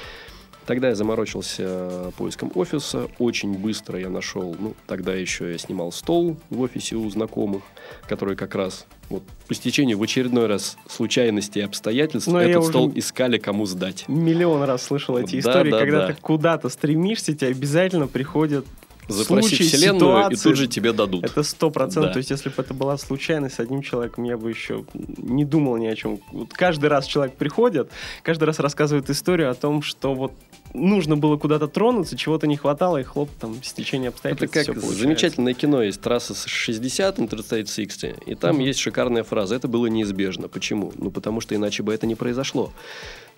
Тогда 0.66 0.90
я 0.90 0.96
заморочился 0.96 1.64
э, 1.66 2.12
поиском 2.18 2.52
офиса. 2.56 3.08
Очень 3.20 3.54
быстро 3.58 4.00
я 4.00 4.10
нашел, 4.10 4.56
ну, 4.58 4.76
тогда 4.88 5.14
еще 5.14 5.52
я 5.52 5.58
снимал 5.58 5.92
стол 5.92 6.38
в 6.50 6.62
офисе 6.62 6.96
у 6.96 7.10
знакомых, 7.10 7.64
которые 8.08 8.38
как 8.38 8.56
раз 8.56 8.86
вот 9.10 9.24
по 9.48 9.54
стечению 9.54 9.98
в 9.98 10.04
очередной 10.04 10.48
раз 10.48 10.78
случайности 10.88 11.60
и 11.60 11.62
обстоятельств 11.62 12.28
Но 12.28 12.42
этот 12.42 12.66
стол 12.66 12.92
искали 12.96 13.38
кому 13.38 13.66
сдать. 13.66 14.06
Миллион 14.08 14.64
раз 14.64 14.84
слышал 14.84 15.18
эти 15.18 15.34
да, 15.34 15.40
истории, 15.40 15.72
да, 15.72 15.80
когда 15.80 16.00
да. 16.00 16.08
ты 16.08 16.22
куда-то 16.22 16.70
стремишься, 16.70 17.36
тебе 17.36 17.50
обязательно 17.50 18.08
приходят 18.08 18.66
Запроси 19.08 19.48
случай, 19.50 19.64
вселенную, 19.64 20.00
ситуации. 20.00 20.34
и 20.36 20.44
тут 20.44 20.58
же 20.58 20.68
тебе 20.68 20.94
дадут. 20.94 21.24
Это 21.26 21.44
сто 21.44 21.70
процентов. 21.70 22.10
Да. 22.10 22.14
То 22.14 22.18
есть, 22.18 22.30
если 22.32 22.50
бы 22.50 22.56
это 22.58 22.74
была 22.74 22.98
случайность 22.98 23.56
с 23.56 23.60
одним 23.60 23.82
человеком, 23.82 24.24
я 24.24 24.38
бы 24.38 24.50
еще 24.50 24.86
не 25.18 25.46
думал 25.46 25.78
ни 25.78 25.88
о 25.88 25.96
чем. 25.96 26.20
Вот 26.32 26.54
каждый 26.54 26.90
раз 26.90 27.06
человек 27.06 27.36
приходит, 27.36 27.90
каждый 28.24 28.46
раз 28.46 28.60
рассказывает 28.60 29.10
историю 29.10 29.50
о 29.52 29.54
том, 29.54 29.82
что 29.82 30.14
вот 30.14 30.34
нужно 30.74 31.16
было 31.18 31.38
куда-то 31.38 31.68
тронуться, 31.68 32.18
чего-то 32.18 32.48
не 32.48 32.58
хватало, 32.58 32.98
и 32.98 33.04
хлоп, 33.04 33.30
там, 33.40 33.62
стечение 33.64 34.08
Это 34.10 34.16
обстоятельств 34.16 34.54
как 34.54 34.64
всё 34.64 34.74
получается. 34.74 35.02
замечательное 35.02 35.54
кино 35.54 35.84
есть 35.84 36.02
«Трасса 36.02 36.34
с 36.34 36.48
60», 36.48 37.18
Interstate 37.20 37.68
60, 37.68 38.18
и 38.26 38.36
там 38.36 38.56
Мгм. 38.56 38.66
есть 38.66 38.80
шикарная 38.80 39.24
фраза 39.24 39.56
«Это 39.56 39.68
было 39.68 39.86
неизбежно». 39.88 40.48
Почему? 40.48 40.92
Ну, 40.98 41.12
потому 41.12 41.42
что 41.42 41.54
иначе 41.56 41.84
бы 41.84 41.94
это 41.94 42.08
не 42.08 42.16
произошло. 42.16 42.74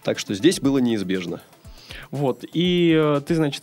Так 0.04 0.20
что 0.20 0.34
здесь 0.34 0.62
было 0.62 0.78
неизбежно. 0.78 1.42
Вот, 2.16 2.46
и 2.54 2.98
э, 2.98 3.20
ты, 3.28 3.36
значит, 3.36 3.62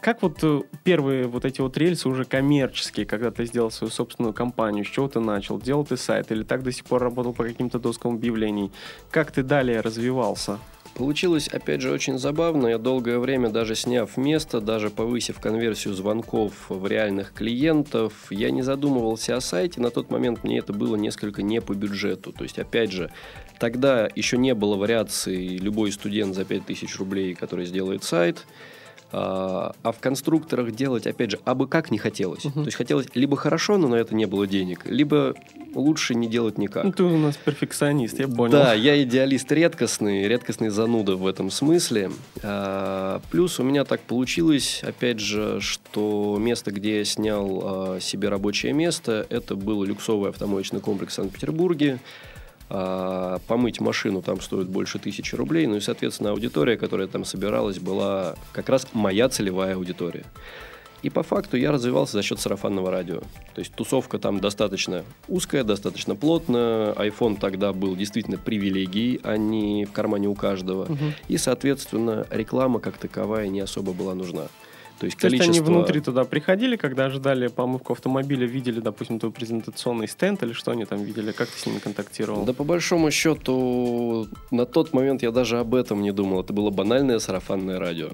как 0.00 0.22
вот 0.22 0.42
э, 0.42 0.62
первые 0.82 1.28
вот 1.28 1.44
эти 1.44 1.60
вот 1.60 1.76
рельсы 1.76 2.08
уже 2.08 2.24
коммерческие, 2.24 3.06
когда 3.06 3.30
ты 3.30 3.46
сделал 3.46 3.70
свою 3.70 3.92
собственную 3.92 4.34
компанию, 4.34 4.84
с 4.84 4.88
чего 4.88 5.06
ты 5.06 5.20
начал? 5.20 5.60
Делал 5.60 5.84
ты 5.84 5.96
сайт 5.96 6.32
или 6.32 6.42
так 6.42 6.64
до 6.64 6.72
сих 6.72 6.84
пор 6.84 7.00
работал 7.00 7.32
по 7.32 7.44
каким-то 7.44 7.78
доскам 7.78 8.14
объявлений? 8.14 8.72
Как 9.12 9.30
ты 9.30 9.44
далее 9.44 9.82
развивался? 9.82 10.58
Получилось, 10.96 11.48
опять 11.48 11.82
же, 11.82 11.92
очень 11.92 12.18
забавно. 12.18 12.68
Я 12.68 12.78
долгое 12.78 13.18
время, 13.18 13.50
даже 13.50 13.74
сняв 13.74 14.16
место, 14.16 14.62
даже 14.62 14.88
повысив 14.88 15.38
конверсию 15.40 15.92
звонков 15.92 16.52
в 16.70 16.86
реальных 16.86 17.34
клиентов, 17.34 18.14
я 18.30 18.50
не 18.50 18.62
задумывался 18.62 19.36
о 19.36 19.42
сайте. 19.42 19.78
На 19.82 19.90
тот 19.90 20.10
момент 20.10 20.42
мне 20.42 20.58
это 20.58 20.72
было 20.72 20.96
несколько 20.96 21.42
не 21.42 21.60
по 21.60 21.74
бюджету. 21.74 22.32
То 22.32 22.44
есть, 22.44 22.58
опять 22.58 22.92
же, 22.92 23.12
тогда 23.58 24.08
еще 24.14 24.38
не 24.38 24.54
было 24.54 24.76
вариации 24.76 25.58
любой 25.58 25.92
студент 25.92 26.34
за 26.34 26.46
5000 26.46 26.96
рублей, 26.96 27.34
который 27.34 27.66
сделает 27.66 28.02
сайт. 28.02 28.46
А, 29.12 29.74
а 29.82 29.92
в 29.92 30.00
конструкторах 30.00 30.72
делать, 30.72 31.06
опять 31.06 31.32
же, 31.32 31.40
абы 31.44 31.68
как 31.68 31.90
не 31.90 31.98
хотелось. 31.98 32.44
Мгм. 32.44 32.54
То 32.54 32.64
есть 32.64 32.76
хотелось 32.76 33.06
либо 33.14 33.36
хорошо, 33.36 33.76
но 33.76 33.86
на 33.88 33.96
это 33.96 34.14
не 34.14 34.24
было 34.24 34.46
денег, 34.46 34.86
либо 34.86 35.34
лучше 35.76 36.14
не 36.14 36.28
делать 36.28 36.58
никак. 36.58 36.84
Ну, 36.84 36.92
ты 36.92 37.02
у 37.02 37.16
нас 37.18 37.36
перфекционист, 37.36 38.18
я 38.18 38.26
понял. 38.26 38.52
Да, 38.52 38.74
я 38.74 39.00
идеалист 39.02 39.50
редкостный, 39.52 40.26
редкостный 40.26 40.70
зануда 40.70 41.16
в 41.16 41.26
этом 41.26 41.50
смысле. 41.50 42.10
А, 42.42 43.20
плюс 43.30 43.60
у 43.60 43.62
меня 43.62 43.84
так 43.84 44.00
получилось, 44.00 44.80
опять 44.82 45.20
же, 45.20 45.60
что 45.60 46.36
место, 46.40 46.70
где 46.70 46.98
я 46.98 47.04
снял 47.04 47.62
а, 47.62 48.00
себе 48.00 48.28
рабочее 48.28 48.72
место, 48.72 49.26
это 49.30 49.54
был 49.54 49.84
люксовый 49.84 50.30
автомоечный 50.30 50.80
комплекс 50.80 51.12
в 51.12 51.16
Санкт-Петербурге. 51.16 52.00
А, 52.68 53.38
помыть 53.46 53.80
машину 53.80 54.22
там 54.22 54.40
стоит 54.40 54.68
больше 54.68 54.98
тысячи 54.98 55.34
рублей. 55.34 55.66
Ну 55.66 55.76
и, 55.76 55.80
соответственно, 55.80 56.30
аудитория, 56.30 56.76
которая 56.76 57.06
там 57.06 57.24
собиралась, 57.24 57.78
была 57.78 58.34
как 58.52 58.68
раз 58.68 58.88
моя 58.92 59.28
целевая 59.28 59.76
аудитория. 59.76 60.24
И 61.06 61.08
по 61.08 61.22
факту 61.22 61.56
я 61.56 61.70
развивался 61.70 62.14
за 62.14 62.24
счет 62.24 62.40
сарафанного 62.40 62.90
радио. 62.90 63.20
То 63.54 63.60
есть 63.60 63.72
тусовка 63.72 64.18
там 64.18 64.40
достаточно 64.40 65.04
узкая, 65.28 65.62
достаточно 65.62 66.16
плотная. 66.16 66.94
iPhone 66.94 67.38
тогда 67.38 67.72
был 67.72 67.94
действительно 67.94 68.38
привилегией, 68.38 69.20
а 69.22 69.36
не 69.36 69.84
в 69.84 69.92
кармане 69.92 70.26
у 70.26 70.34
каждого. 70.34 70.86
Мгм. 70.86 71.14
И, 71.28 71.36
соответственно, 71.36 72.26
реклама 72.28 72.80
как 72.80 72.98
таковая 72.98 73.46
не 73.46 73.60
особо 73.60 73.92
была 73.92 74.16
нужна. 74.16 74.48
То 74.98 75.06
есть 75.06 75.16
То 75.16 75.28
есть 75.28 75.38
количество... 75.38 75.52
они 75.52 75.60
внутри 75.60 76.00
туда 76.00 76.24
приходили, 76.24 76.74
когда 76.74 77.04
ожидали 77.04 77.46
помывку 77.46 77.92
автомобиля, 77.92 78.44
видели, 78.44 78.80
допустим, 78.80 79.20
твой 79.20 79.30
презентационный 79.30 80.08
стенд 80.08 80.42
или 80.42 80.54
что 80.54 80.72
они 80.72 80.86
там 80.86 81.04
видели? 81.04 81.30
Как 81.30 81.48
ты 81.48 81.56
с 81.56 81.66
ними 81.66 81.78
контактировал? 81.78 82.44
Да 82.44 82.52
по 82.52 82.64
большому 82.64 83.12
счету, 83.12 84.26
на 84.50 84.66
тот 84.66 84.92
момент 84.92 85.22
я 85.22 85.30
даже 85.30 85.60
об 85.60 85.76
этом 85.76 86.02
не 86.02 86.10
думал. 86.10 86.40
Это 86.40 86.52
было 86.52 86.70
банальное 86.70 87.20
сарафанное 87.20 87.78
радио. 87.78 88.08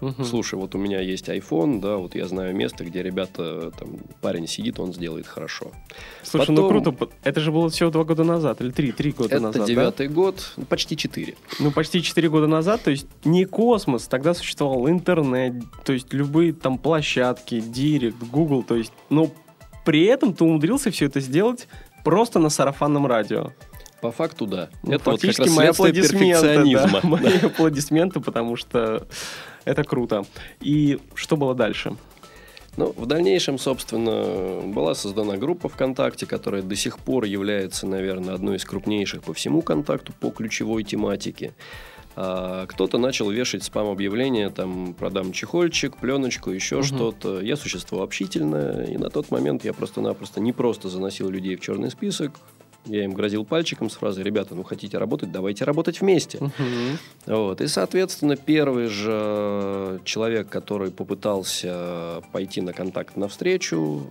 Мгм. 0.00 0.24
Слушай, 0.24 0.56
вот 0.56 0.74
у 0.74 0.78
меня 0.78 1.00
есть 1.00 1.28
iPhone, 1.28 1.80
да, 1.80 1.96
вот 1.96 2.14
я 2.14 2.26
знаю 2.26 2.54
место, 2.54 2.84
где 2.84 3.02
ребята, 3.02 3.70
там, 3.78 3.98
парень 4.20 4.46
сидит, 4.46 4.78
он 4.80 4.92
сделает 4.92 5.26
хорошо. 5.26 5.70
Слушай, 6.22 6.50
ну 6.50 6.68
потом- 6.68 6.94
круто. 6.96 7.14
Это 7.22 7.40
же 7.40 7.52
было 7.52 7.68
всего 7.70 7.90
два 7.90 8.04
года 8.04 8.24
назад, 8.24 8.60
или 8.60 8.70
три, 8.70 8.92
три 8.92 9.12
года 9.12 9.36
Это 9.36 9.42
назад, 9.44 9.62
да? 9.62 9.66
девятый 9.66 10.08
год, 10.08 10.52
ну, 10.56 10.64
почти 10.64 10.96
четыре. 10.96 11.36
Ну, 11.60 11.70
почти 11.70 12.02
4 12.02 12.28
года 12.28 12.46
назад, 12.46 12.82
то 12.82 12.90
есть 12.90 13.06
не 13.24 13.44
космос, 13.44 14.08
тогда 14.08 14.34
существовал 14.34 14.88
интернет, 14.88 15.54
то 15.84 15.92
есть 15.92 16.12
любые 16.12 16.52
там 16.52 16.78
площадки, 16.78 17.60
Директ, 17.60 18.16
Google, 18.32 18.62
то 18.62 18.74
есть, 18.76 18.92
но 19.10 19.30
при 19.84 20.04
этом 20.04 20.34
ты 20.34 20.44
умудрился 20.44 20.90
все 20.90 21.06
это 21.06 21.20
сделать 21.20 21.68
просто 22.04 22.38
на 22.38 22.50
сарафанном 22.50 23.06
радио. 23.06 23.52
По 24.00 24.10
факту, 24.12 24.46
да. 24.46 24.68
Ну, 24.82 24.92
это 24.92 25.12
вот 25.12 25.20
как 25.22 25.38
раз 25.38 25.56
мои 25.56 25.68
аплодисменты, 25.68 26.18
перфекционизма. 26.18 27.00
да, 27.02 27.08
мои 27.08 27.38
аплодисменты, 27.38 28.20
потому 28.20 28.56
что 28.56 29.06
это 29.64 29.84
круто. 29.84 30.24
И 30.60 30.98
что 31.14 31.36
было 31.36 31.54
дальше? 31.54 31.96
Ну, 32.76 32.92
в 32.96 33.06
дальнейшем, 33.06 33.56
собственно, 33.58 34.60
была 34.66 34.94
создана 34.94 35.36
группа 35.36 35.68
ВКонтакте, 35.68 36.26
которая 36.26 36.62
до 36.62 36.74
сих 36.74 36.98
пор 36.98 37.24
является, 37.24 37.86
наверное, 37.86 38.34
одной 38.34 38.56
из 38.56 38.64
крупнейших 38.64 39.22
по 39.22 39.32
всему 39.32 39.62
контакту 39.62 40.12
по 40.18 40.30
ключевой 40.30 40.82
тематике. 40.82 41.54
А 42.16 42.66
кто-то 42.66 42.98
начал 42.98 43.30
вешать 43.30 43.64
спам-объявления, 43.64 44.50
там, 44.50 44.94
продам 44.94 45.32
чехольчик, 45.32 45.96
пленочку, 45.96 46.50
еще 46.50 46.76
Мгм. 46.76 46.84
что-то. 46.84 47.40
Я 47.40 47.56
существо 47.56 48.02
общительное, 48.02 48.86
и 48.86 48.96
на 48.98 49.10
тот 49.10 49.30
момент 49.30 49.64
я 49.64 49.72
просто-напросто 49.72 50.40
не 50.40 50.52
просто 50.52 50.88
заносил 50.88 51.28
людей 51.28 51.56
в 51.56 51.60
черный 51.60 51.90
список, 51.90 52.32
я 52.86 53.04
им 53.04 53.12
грозил 53.12 53.44
пальчиком 53.44 53.90
с 53.90 53.94
фразой 53.94 54.24
«Ребята, 54.24 54.54
ну 54.54 54.62
хотите 54.62 54.98
работать, 54.98 55.32
давайте 55.32 55.64
работать 55.64 56.00
вместе». 56.00 56.38
Мгм. 56.40 56.98
Вот. 57.26 57.60
И, 57.60 57.66
соответственно, 57.66 58.36
первый 58.36 58.86
же 58.88 60.00
человек, 60.04 60.48
который 60.48 60.90
попытался 60.90 62.22
пойти 62.32 62.60
на 62.60 62.72
контакт 62.72 63.16
навстречу, 63.16 64.06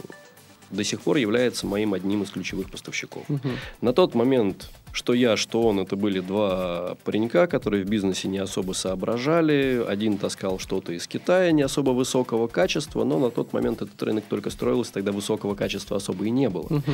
до 0.73 0.83
сих 0.83 1.01
пор 1.01 1.17
является 1.17 1.67
моим 1.67 1.93
одним 1.93 2.23
из 2.23 2.31
ключевых 2.31 2.69
поставщиков. 2.69 3.23
Мгм. 3.29 3.57
На 3.81 3.93
тот 3.93 4.15
момент, 4.15 4.71
что 4.91 5.13
я, 5.13 5.37
что 5.37 5.61
он, 5.63 5.79
это 5.79 5.95
были 5.95 6.19
два 6.19 6.97
паренька, 7.03 7.47
которые 7.47 7.83
в 7.83 7.89
бизнесе 7.89 8.27
не 8.27 8.39
особо 8.39 8.73
соображали. 8.73 9.83
Один 9.87 10.17
таскал 10.17 10.59
что-то 10.59 10.93
из 10.93 11.07
Китая 11.07 11.51
не 11.51 11.61
особо 11.61 11.91
высокого 11.91 12.47
качества, 12.47 13.03
но 13.03 13.19
на 13.19 13.29
тот 13.29 13.53
момент 13.53 13.81
этот 13.81 14.01
рынок 14.01 14.23
только 14.27 14.49
строился, 14.49 14.93
тогда 14.93 15.11
высокого 15.11 15.55
качества 15.55 15.97
особо 15.97 16.25
и 16.25 16.29
не 16.31 16.49
было. 16.49 16.67
Мгм. 16.69 16.93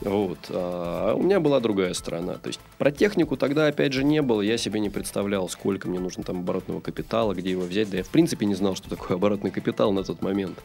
Вот. 0.00 0.38
А 0.50 1.14
у 1.14 1.22
меня 1.22 1.40
была 1.40 1.60
другая 1.60 1.94
сторона. 1.94 2.34
То 2.34 2.48
есть 2.48 2.60
про 2.78 2.90
технику 2.90 3.36
тогда, 3.36 3.66
опять 3.66 3.92
же, 3.92 4.04
не 4.04 4.22
было. 4.22 4.40
Я 4.40 4.58
себе 4.58 4.80
не 4.80 4.90
представлял, 4.90 5.48
сколько 5.48 5.88
мне 5.88 5.98
нужно 5.98 6.22
там 6.22 6.40
оборотного 6.40 6.80
капитала, 6.80 7.34
где 7.34 7.50
его 7.50 7.62
взять. 7.62 7.90
Да 7.90 7.98
я, 7.98 8.04
в 8.04 8.08
принципе, 8.08 8.46
не 8.46 8.54
знал, 8.54 8.76
что 8.76 8.88
такое 8.88 9.16
оборотный 9.16 9.50
капитал 9.50 9.92
на 9.92 10.04
тот 10.04 10.22
момент. 10.22 10.58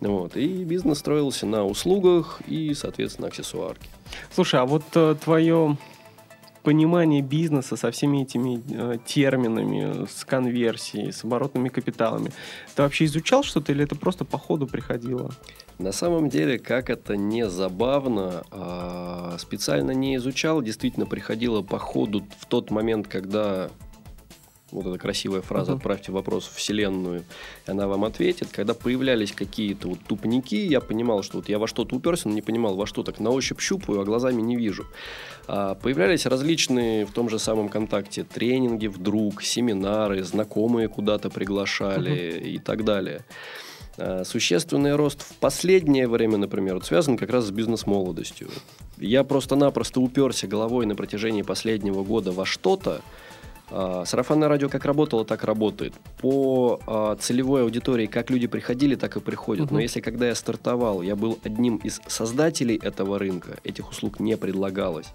Вот. 0.00 0.36
И 0.36 0.64
бизнес 0.64 0.98
строился 0.98 1.46
на 1.46 1.64
услугах 1.64 2.40
и, 2.46 2.74
соответственно, 2.74 3.28
аксессуарке. 3.28 3.88
Слушай, 4.34 4.60
а 4.60 4.66
вот 4.66 4.84
твое 5.20 5.76
понимание 6.62 7.22
бизнеса 7.22 7.76
со 7.76 7.90
всеми 7.90 8.22
этими 8.22 8.62
э, 8.70 8.98
терминами, 9.04 10.06
с 10.06 10.24
конверсией, 10.24 11.12
с 11.12 11.24
оборотными 11.24 11.68
капиталами, 11.68 12.32
ты 12.74 12.82
вообще 12.82 13.04
изучал 13.06 13.42
что-то 13.42 13.72
или 13.72 13.84
это 13.84 13.96
просто 13.96 14.24
по 14.24 14.38
ходу 14.38 14.66
приходило? 14.66 15.30
На 15.78 15.92
самом 15.92 16.28
деле, 16.28 16.58
как 16.58 16.90
это 16.90 17.16
не 17.16 17.48
забавно, 17.48 18.44
а, 18.50 19.36
специально 19.38 19.90
не 19.90 20.16
изучал, 20.16 20.62
действительно 20.62 21.06
приходило 21.06 21.62
по 21.62 21.78
ходу 21.78 22.24
в 22.38 22.46
тот 22.46 22.70
момент, 22.70 23.08
когда 23.08 23.70
вот 24.72 24.86
эта 24.86 24.98
красивая 24.98 25.42
фраза 25.42 25.72
Мгм. 25.72 25.78
«отправьте 25.78 26.12
вопрос 26.12 26.46
в 26.46 26.56
Вселенную, 26.56 27.24
и 27.66 27.70
она 27.70 27.86
вам 27.86 28.04
ответит». 28.04 28.48
Когда 28.50 28.74
появлялись 28.74 29.32
какие-то 29.32 29.88
вот 29.88 29.98
тупники, 30.08 30.56
я 30.56 30.80
понимал, 30.80 31.22
что 31.22 31.38
вот 31.38 31.48
я 31.48 31.58
во 31.58 31.66
что-то 31.68 31.94
уперся, 31.94 32.28
но 32.28 32.34
не 32.34 32.42
понимал, 32.42 32.74
во 32.74 32.86
что 32.86 33.02
так 33.02 33.20
на 33.20 33.30
ощупь 33.30 33.60
щупаю, 33.60 34.00
а 34.00 34.04
глазами 34.04 34.42
не 34.42 34.56
вижу. 34.56 34.86
А 35.46 35.74
появлялись 35.74 36.26
различные 36.26 37.04
в 37.06 37.12
том 37.12 37.28
же 37.28 37.38
самом 37.38 37.68
контакте 37.68 38.24
тренинги 38.24 38.86
вдруг, 38.86 39.42
семинары, 39.42 40.22
знакомые 40.22 40.88
куда-то 40.88 41.30
приглашали 41.30 42.40
и 42.44 42.58
так 42.58 42.84
далее. 42.84 43.24
А, 43.98 44.24
Существенный 44.24 44.96
рост 44.96 45.22
в 45.22 45.34
последнее 45.36 46.08
время, 46.08 46.38
например, 46.38 46.74
вот 46.74 46.86
связан 46.86 47.16
как 47.16 47.30
раз 47.30 47.46
с 47.46 47.50
бизнес-молодостью. 47.50 48.48
Я 48.98 49.24
просто-напросто 49.24 50.00
уперся 50.00 50.46
головой 50.46 50.86
на 50.86 50.94
протяжении 50.94 51.42
последнего 51.42 52.02
года 52.04 52.32
во 52.32 52.46
что-то. 52.46 53.02
А, 53.72 54.04
Сарафанное 54.04 54.48
радио 54.48 54.68
как 54.68 54.84
работало, 54.84 55.24
так 55.24 55.44
работает. 55.44 55.94
По 56.18 56.80
а, 56.86 57.16
целевой 57.16 57.62
аудитории, 57.62 58.06
как 58.06 58.30
люди 58.30 58.46
приходили, 58.46 58.94
так 58.94 59.16
и 59.16 59.20
приходят. 59.20 59.66
Мгм. 59.66 59.74
Но 59.74 59.80
если 59.80 60.00
когда 60.00 60.28
я 60.28 60.34
стартовал, 60.34 61.02
я 61.02 61.16
был 61.16 61.38
одним 61.42 61.76
из 61.76 62.00
создателей 62.06 62.76
этого 62.76 63.18
рынка, 63.18 63.58
этих 63.64 63.90
услуг 63.90 64.20
не 64.20 64.36
предлагалось. 64.36 65.06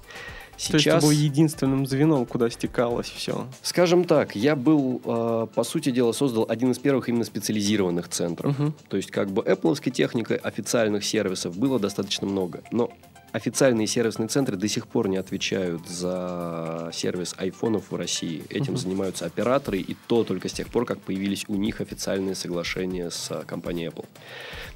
То 0.71 0.77
есть 0.77 0.89
ты 0.89 0.99
был 0.99 1.11
единственным 1.11 1.85
звеном, 1.85 2.25
куда 2.25 2.49
стекалось 2.49 3.07
все. 3.07 3.47
Скажем 3.61 4.05
так, 4.05 4.35
я 4.35 4.55
был, 4.55 5.01
э, 5.05 5.47
по 5.53 5.63
сути 5.63 5.91
дела, 5.91 6.13
создал 6.13 6.45
один 6.49 6.71
из 6.71 6.79
первых 6.79 7.09
именно 7.09 7.25
специализированных 7.25 8.07
центров. 8.09 8.57
Мгм. 8.57 8.73
То 8.89 8.97
есть, 8.97 9.11
как 9.11 9.29
бы 9.29 9.43
Apple 9.43 9.77
техникой 9.91 10.37
официальных 10.37 11.05
сервисов 11.05 11.55
было 11.55 11.79
достаточно 11.79 12.27
много. 12.27 12.63
Но 12.71 12.91
официальные 13.31 13.87
сервисные 13.87 14.27
центры 14.27 14.55
до 14.57 14.67
сих 14.67 14.87
пор 14.87 15.07
не 15.07 15.17
отвечают 15.17 15.87
за 15.87 16.89
сервис 16.93 17.35
айфонов 17.37 17.91
в 17.91 17.95
России. 17.95 18.43
Этим 18.49 18.73
Мгм. 18.73 18.77
занимаются 18.77 19.25
операторы, 19.25 19.79
и 19.79 19.95
то 20.07 20.23
только 20.23 20.49
с 20.49 20.53
тех 20.53 20.67
пор, 20.69 20.85
как 20.85 20.99
появились 20.99 21.45
у 21.47 21.55
них 21.55 21.81
официальные 21.81 22.35
соглашения 22.35 23.09
с 23.11 23.31
а, 23.31 23.43
компанией 23.45 23.87
Apple. 23.89 24.05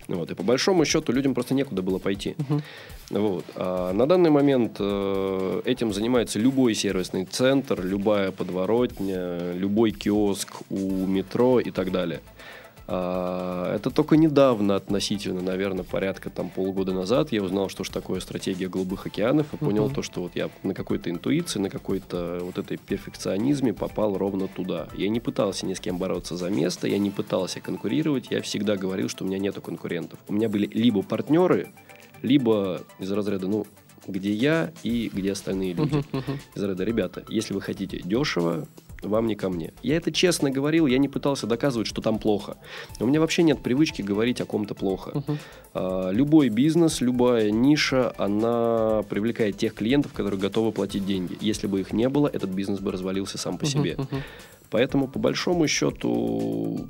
Вот. 0.07 0.31
И 0.31 0.35
по 0.35 0.43
большому 0.43 0.85
счету 0.85 1.11
людям 1.13 1.33
просто 1.33 1.53
некуда 1.53 1.81
было 1.81 1.97
пойти. 1.99 2.35
Мгм. 2.37 2.61
Вот. 3.11 3.45
А 3.55 3.93
на 3.93 4.05
данный 4.05 4.29
момент 4.29 4.77
э, 4.79 5.61
этим 5.65 5.93
занимается 5.93 6.39
любой 6.39 6.75
сервисный 6.75 7.25
центр, 7.25 7.83
любая 7.83 8.31
подворотня, 8.31 9.53
любой 9.53 9.91
киоск 9.91 10.61
у 10.69 11.05
метро 11.05 11.59
и 11.59 11.71
так 11.71 11.91
далее. 11.91 12.21
А, 12.93 13.73
это 13.73 13.89
только 13.89 14.17
недавно, 14.17 14.75
относительно, 14.75 15.41
наверное, 15.41 15.85
порядка 15.85 16.29
там 16.29 16.49
полгода 16.49 16.91
назад, 16.91 17.31
я 17.31 17.41
узнал, 17.41 17.69
что 17.69 17.85
же 17.85 17.91
такое 17.91 18.19
стратегия 18.19 18.67
голубых 18.67 19.05
океанов, 19.05 19.53
и 19.53 19.57
понял 19.57 19.85
Мгм. 19.85 19.95
то, 19.95 20.01
что 20.01 20.21
вот 20.23 20.35
я 20.35 20.49
на 20.63 20.73
какой-то 20.73 21.09
интуиции, 21.09 21.59
на 21.59 21.69
какой-то 21.69 22.39
вот 22.41 22.57
этой 22.57 22.75
перфекционизме 22.75 23.73
попал 23.73 24.17
ровно 24.17 24.49
туда. 24.49 24.89
Я 24.93 25.07
не 25.07 25.21
пытался 25.21 25.65
ни 25.65 25.73
с 25.73 25.79
кем 25.79 25.97
бороться 25.97 26.35
за 26.35 26.49
место, 26.49 26.85
я 26.85 26.97
не 26.97 27.11
пытался 27.11 27.61
конкурировать, 27.61 28.27
я 28.29 28.41
всегда 28.41 28.75
говорил, 28.75 29.07
что 29.07 29.23
у 29.23 29.27
меня 29.27 29.39
нету 29.39 29.61
конкурентов. 29.61 30.19
У 30.27 30.33
меня 30.33 30.49
были 30.49 30.67
либо 30.67 31.01
партнеры, 31.01 31.69
либо 32.21 32.81
из 32.99 33.09
разряда, 33.09 33.47
ну, 33.47 33.65
где 34.05 34.33
я 34.33 34.73
и 34.83 35.09
где 35.13 35.31
остальные 35.31 35.75
люди. 35.75 36.03
Мгм. 36.11 36.39
Из 36.55 36.61
разряда, 36.61 36.83
ребята, 36.83 37.23
если 37.29 37.53
вы 37.53 37.61
хотите 37.61 38.01
дешево, 38.03 38.67
вам 39.01 39.27
не 39.27 39.35
ко 39.35 39.49
мне. 39.49 39.73
Я 39.81 39.97
это 39.97 40.11
честно 40.11 40.51
говорил, 40.51 40.87
я 40.87 40.97
не 40.97 41.07
пытался 41.07 41.47
доказывать, 41.47 41.87
что 41.87 42.01
там 42.01 42.19
плохо. 42.19 42.57
У 42.99 43.05
меня 43.05 43.19
вообще 43.19 43.43
нет 43.43 43.61
привычки 43.61 44.01
говорить 44.01 44.41
о 44.41 44.45
ком-то 44.45 44.75
плохо. 44.75 45.11
Мгм. 45.13 45.39
А, 45.73 46.09
Любой 46.11 46.49
бизнес, 46.49 47.01
любая 47.01 47.51
ниша, 47.51 48.13
она 48.17 49.03
привлекает 49.09 49.57
тех 49.57 49.73
клиентов, 49.73 50.13
которые 50.13 50.39
готовы 50.39 50.71
платить 50.71 51.05
деньги. 51.05 51.37
Если 51.41 51.67
бы 51.67 51.79
их 51.79 51.93
не 51.93 52.09
было, 52.09 52.27
этот 52.27 52.49
бизнес 52.49 52.79
бы 52.79 52.91
развалился 52.91 53.37
сам 53.37 53.57
по 53.57 53.65
себе. 53.65 53.93
Мгм, 53.93 54.07
мгм. 54.11 54.23
Поэтому, 54.69 55.07
по 55.07 55.19
большому 55.19 55.67
счету, 55.67 56.87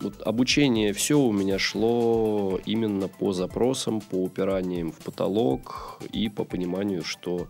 вот 0.00 0.20
обучение 0.22 0.92
все 0.92 1.18
у 1.18 1.32
меня 1.32 1.58
шло 1.58 2.58
именно 2.66 3.08
по 3.08 3.32
запросам, 3.32 4.00
по 4.00 4.16
упираниям 4.16 4.92
в 4.92 4.96
потолок 4.96 5.98
и 6.12 6.28
по 6.28 6.44
пониманию, 6.44 7.04
что 7.04 7.46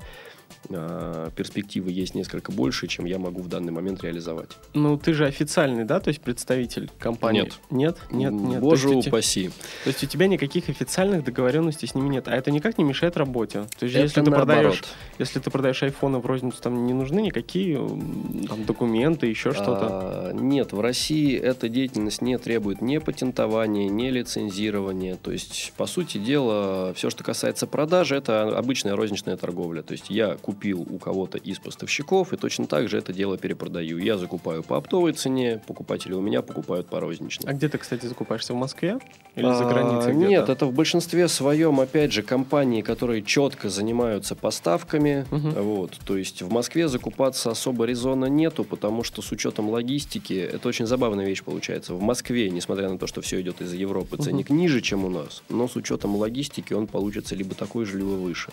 перспективы 0.68 1.90
есть 1.90 2.14
несколько 2.14 2.52
больше, 2.52 2.86
чем 2.86 3.04
я 3.04 3.18
могу 3.18 3.42
в 3.42 3.48
данный 3.48 3.72
момент 3.72 4.02
реализовать. 4.02 4.50
Ну, 4.74 4.96
ты 4.96 5.12
же 5.12 5.26
официальный, 5.26 5.84
да, 5.84 6.00
то 6.00 6.08
есть 6.08 6.20
представитель 6.20 6.90
компании? 6.98 7.42
Нет. 7.42 7.58
Нет? 7.70 7.98
Нет, 8.10 8.32
нет. 8.32 8.60
Боже 8.60 8.88
то, 8.88 8.94
есть 8.94 9.08
упаси. 9.08 9.48
то 9.84 9.88
есть 9.88 10.02
у 10.04 10.06
тебя 10.06 10.26
никаких 10.26 10.68
официальных 10.68 11.24
договоренностей 11.24 11.86
с 11.86 11.94
ними 11.94 12.08
нет. 12.08 12.28
А 12.28 12.36
это 12.36 12.50
никак 12.50 12.78
не 12.78 12.84
мешает 12.84 13.16
работе. 13.16 13.66
То 13.78 13.84
есть 13.86 13.94
Это 13.94 14.04
если 14.04 14.22
ты 14.22 14.30
наоборот. 14.30 14.46
продаешь, 14.46 14.82
если 15.18 15.38
ты 15.40 15.50
продаешь 15.50 15.82
айфоны 15.82 16.18
в 16.18 16.26
розницу, 16.26 16.60
там 16.62 16.86
не 16.86 16.92
нужны 16.92 17.20
никакие 17.20 17.76
там, 17.76 18.64
документы, 18.64 19.26
еще 19.26 19.52
что-то. 19.52 19.88
А, 19.90 20.32
нет, 20.32 20.72
в 20.72 20.80
России 20.80 21.36
эта 21.36 21.68
деятельность 21.68 22.22
не 22.22 22.38
требует 22.38 22.80
ни 22.80 22.98
патентования, 22.98 23.88
ни 23.88 24.08
лицензирования. 24.08 25.16
То 25.16 25.32
есть, 25.32 25.72
по 25.76 25.86
сути 25.86 26.18
дела, 26.18 26.92
все, 26.94 27.10
что 27.10 27.24
касается 27.24 27.66
продажи, 27.66 28.16
это 28.16 28.56
обычная 28.56 28.96
розничная 28.96 29.36
торговля. 29.36 29.82
То 29.82 29.92
есть, 29.92 30.10
я 30.10 30.36
купил 30.52 30.86
у 30.90 30.98
кого-то 30.98 31.38
из 31.38 31.58
поставщиков, 31.58 32.32
и 32.32 32.36
точно 32.36 32.66
так 32.66 32.88
же 32.88 32.98
это 32.98 33.12
дело 33.12 33.38
перепродаю. 33.38 33.98
Я 33.98 34.18
закупаю 34.18 34.62
по 34.62 34.76
оптовой 34.76 35.12
цене, 35.14 35.62
покупатели 35.66 36.12
у 36.12 36.20
меня 36.20 36.42
покупают 36.42 36.88
по 36.88 37.00
розничной. 37.00 37.50
А 37.50 37.54
где 37.54 37.68
ты, 37.68 37.78
кстати, 37.78 38.04
закупаешься? 38.04 38.52
В 38.52 38.56
Москве? 38.56 38.98
Или 39.34 39.46
за 39.46 39.66
А, 39.66 39.72
границей 39.72 40.12
где-то? 40.12 40.28
Нет, 40.28 40.48
это 40.50 40.66
в 40.66 40.74
большинстве 40.74 41.28
своем, 41.28 41.80
опять 41.80 42.12
же, 42.12 42.22
компании, 42.22 42.82
которые 42.82 43.22
четко 43.22 43.70
занимаются 43.70 44.34
поставками. 44.34 45.24
Мгм. 45.30 45.52
Вот, 45.62 45.98
то 46.04 46.18
есть 46.18 46.42
в 46.42 46.50
Москве 46.50 46.88
закупаться 46.88 47.50
особо 47.50 47.86
резона 47.86 48.26
нету, 48.26 48.64
потому 48.64 49.02
что 49.04 49.22
с 49.22 49.32
учетом 49.32 49.70
логистики, 49.70 50.34
это 50.34 50.68
очень 50.68 50.86
забавная 50.86 51.26
вещь 51.26 51.42
получается. 51.42 51.94
В 51.94 52.02
Москве, 52.02 52.50
несмотря 52.50 52.90
на 52.90 52.98
то, 52.98 53.06
что 53.06 53.22
все 53.22 53.40
идет 53.40 53.62
из 53.62 53.72
Европы, 53.72 54.18
ценник 54.18 54.50
ниже, 54.50 54.82
чем 54.82 55.06
у 55.06 55.08
нас, 55.08 55.42
но 55.48 55.66
с 55.66 55.76
учетом 55.76 56.14
логистики 56.16 56.74
он 56.74 56.86
получится 56.86 57.34
либо 57.34 57.54
такой 57.54 57.86
же, 57.86 57.96
либо 57.96 58.08
выше. 58.08 58.50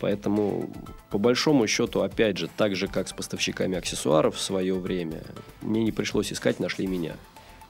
Поэтому, 0.00 0.70
по 1.10 1.18
большому 1.18 1.66
счету, 1.66 2.02
опять 2.02 2.38
же, 2.38 2.48
так 2.56 2.76
же, 2.76 2.86
как 2.86 3.08
с 3.08 3.12
поставщиками 3.12 3.76
аксессуаров 3.76 4.36
в 4.36 4.40
свое 4.40 4.74
время, 4.74 5.22
мне 5.60 5.82
не 5.82 5.92
пришлось 5.92 6.32
искать, 6.32 6.60
нашли 6.60 6.86
меня. 6.86 7.14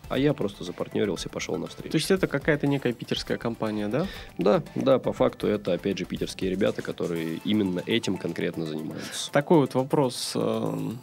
А 0.08 0.18
я 0.18 0.32
просто 0.32 0.64
запартнерился, 0.64 1.28
пошел 1.28 1.56
навстречу. 1.58 1.90
То 1.90 1.98
есть 1.98 2.10
это 2.10 2.26
какая-то 2.26 2.66
некая 2.66 2.92
питерская 2.92 3.36
компания, 3.36 3.88
да? 3.88 4.06
Да, 4.38 4.62
да, 4.74 4.98
по 4.98 5.12
факту 5.12 5.46
это, 5.46 5.74
опять 5.74 5.98
же, 5.98 6.06
питерские 6.06 6.50
ребята, 6.50 6.80
которые 6.80 7.40
именно 7.44 7.82
этим 7.84 8.16
конкретно 8.16 8.64
занимаются. 8.64 9.30
Такой 9.30 9.58
вот 9.58 9.74
вопрос 9.74 10.32
эм, 10.34 10.98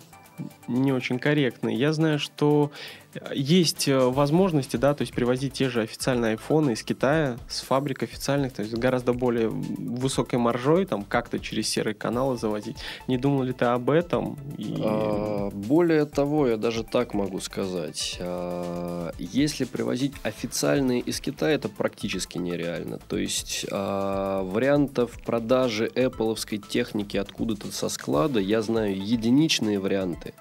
не 0.67 0.91
очень 0.91 1.19
корректный. 1.19 1.75
Я 1.75 1.93
знаю, 1.93 2.17
что 2.19 2.71
э, 2.71 3.04
есть 3.33 3.87
э, 3.87 3.97
возможности, 3.97 4.77
да, 4.77 4.93
то 4.93 5.01
есть 5.01 5.13
привозить 5.13 5.53
те 5.53 5.69
же 5.69 5.81
официальные 5.81 6.31
айфоны 6.31 6.71
из 6.71 6.83
Китая 6.83 7.37
с 7.47 7.61
фабрик 7.61 8.03
официальных, 8.03 8.53
то 8.53 8.61
есть 8.61 8.73
гораздо 8.75 9.13
более 9.13 9.49
высокой 9.49 10.39
маржой, 10.39 10.85
там 10.85 11.03
как-то 11.03 11.39
через 11.39 11.67
серые 11.69 11.93
каналы 11.93 12.37
завозить. 12.37 12.77
Не 13.07 13.17
думал 13.17 13.43
ли 13.43 13.53
ты 13.53 13.65
об 13.65 13.89
этом? 13.89 14.37
И- 14.57 14.75
А, 14.83 15.49
более 15.51 16.05
того, 16.05 16.47
я 16.47 16.57
даже 16.57 16.83
так 16.83 17.13
могу 17.13 17.39
сказать. 17.39 18.17
а, 18.19 19.11
Если 19.17 19.65
привозить 19.65 20.13
официальные 20.23 20.99
из 21.01 21.19
Китая, 21.19 21.55
это 21.55 21.69
практически 21.69 22.37
нереально. 22.37 22.99
То 23.07 23.17
есть 23.17 23.65
а, 23.71 24.43
вариантов 24.43 25.11
продажи 25.25 25.91
Apple 25.95 26.35
техники 26.67 27.17
откуда-то 27.17 27.71
со 27.71 27.89
склада 27.89 28.39
я 28.39 28.61
знаю 28.61 28.95
единичные 28.97 29.79
варианты. 29.79 30.33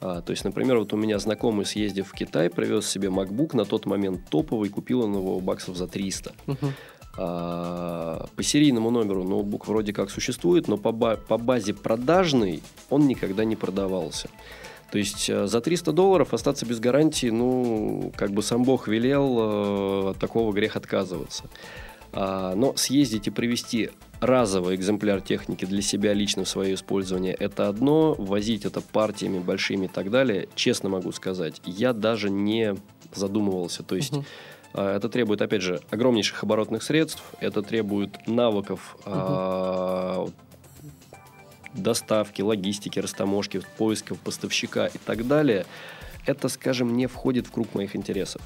А, 0.00 0.20
то 0.20 0.30
есть, 0.32 0.44
например, 0.44 0.78
вот 0.78 0.92
у 0.92 0.96
меня 0.96 1.18
знакомый, 1.18 1.64
съездив 1.64 2.08
в 2.08 2.12
Китай, 2.12 2.50
привез 2.50 2.86
себе 2.88 3.08
MacBook, 3.08 3.56
на 3.56 3.64
тот 3.64 3.86
момент 3.86 4.20
топовый, 4.30 4.68
купил 4.68 5.02
он 5.02 5.14
его 5.14 5.40
баксов 5.40 5.76
за 5.76 5.86
300. 5.86 6.32
Мгм. 6.46 6.74
А, 7.18 8.26
По 8.36 8.42
серийному 8.42 8.90
номеру 8.90 9.24
ноутбук 9.24 9.68
вроде 9.68 9.92
как 9.92 10.10
существует, 10.10 10.68
но 10.68 10.76
по, 10.76 10.92
ба- 10.92 11.16
по 11.16 11.38
базе 11.38 11.72
продажной 11.72 12.62
он 12.90 13.06
никогда 13.06 13.44
не 13.44 13.56
продавался. 13.56 14.28
То 14.92 14.98
есть 14.98 15.28
э, 15.30 15.46
за 15.46 15.60
300 15.60 15.92
долларов 15.92 16.32
остаться 16.34 16.64
без 16.66 16.78
гарантии, 16.78 17.26
ну, 17.30 18.12
как 18.16 18.30
бы 18.30 18.42
сам 18.42 18.62
Бог 18.62 18.86
велел, 18.86 19.38
э, 19.38 20.10
от 20.10 20.18
такого 20.18 20.52
грех 20.52 20.76
отказываться. 20.76 21.44
А, 22.16 22.54
Но 22.54 22.74
съездить 22.76 23.26
и 23.26 23.30
привезти 23.30 23.90
разовый 24.20 24.74
экземпляр 24.76 25.20
техники 25.20 25.66
для 25.66 25.82
себя 25.82 26.14
лично 26.14 26.44
в 26.44 26.48
свое 26.48 26.74
использование– 26.74 27.34
это 27.38 27.68
одно, 27.68 28.14
возить 28.14 28.64
это 28.64 28.80
партиями 28.80 29.38
большими 29.38 29.84
и 29.84 29.88
так 29.88 30.10
далее, 30.10 30.48
честно 30.54 30.88
могу 30.88 31.12
сказать, 31.12 31.60
я 31.66 31.92
даже 31.92 32.30
не 32.30 32.74
задумывался. 33.14 33.82
То 33.82 33.96
есть 33.96 34.14
а, 34.72 34.96
Это 34.96 35.08
требует, 35.08 35.42
опять 35.42 35.62
же, 35.62 35.80
огромнейших 35.90 36.42
оборотных 36.42 36.82
средств, 36.82 37.22
это 37.40 37.62
требует 37.62 38.26
навыков 38.26 38.96
а, 39.04 40.26
доставки, 41.74 42.40
логистики, 42.40 42.98
растаможки, 42.98 43.60
поисков 43.76 44.18
поставщика 44.20 44.86
и 44.86 44.98
так 44.98 45.26
далее. 45.26 45.66
Это, 46.26 46.48
скажем, 46.48 46.96
не 46.96 47.06
входит 47.06 47.46
в 47.46 47.52
круг 47.52 47.74
моих 47.74 47.94
интересов. 47.94 48.42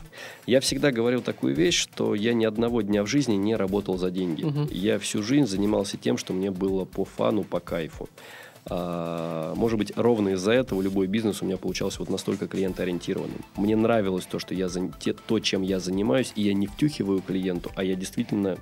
Я 0.46 0.60
всегда 0.60 0.92
говорил 0.92 1.22
такую 1.22 1.54
вещь, 1.54 1.80
что 1.80 2.14
я 2.14 2.34
ни 2.34 2.44
одного 2.44 2.82
дня 2.82 3.02
в 3.02 3.06
жизни 3.06 3.34
не 3.34 3.56
работал 3.56 3.96
за 3.96 4.10
деньги. 4.10 4.44
Мгм. 4.44 4.68
Я 4.70 4.98
всю 4.98 5.22
жизнь 5.22 5.46
занимался 5.46 5.96
тем, 5.96 6.18
что 6.18 6.32
мне 6.32 6.50
было 6.50 6.84
по 6.84 7.04
фану, 7.04 7.42
по 7.42 7.58
кайфу. 7.58 8.08
А, 8.66 9.54
может 9.54 9.78
быть, 9.78 9.92
ровно 9.96 10.30
из-за 10.30 10.52
этого 10.52 10.82
любой 10.82 11.06
бизнес 11.06 11.40
у 11.40 11.46
меня 11.46 11.56
получался 11.56 12.00
вот 12.00 12.10
настолько 12.10 12.46
клиентоориентированным. 12.46 13.44
Мне 13.56 13.76
нравилось 13.76 14.26
то, 14.26 14.38
что 14.38 14.54
я 14.54 14.68
то, 14.68 15.40
чем 15.40 15.62
я 15.62 15.80
занимаюсь, 15.80 16.32
и 16.36 16.42
я 16.42 16.52
не 16.52 16.66
втюхиваю 16.66 17.22
клиенту, 17.22 17.72
а 17.74 17.82
я 17.82 17.94
действительно 17.94 18.58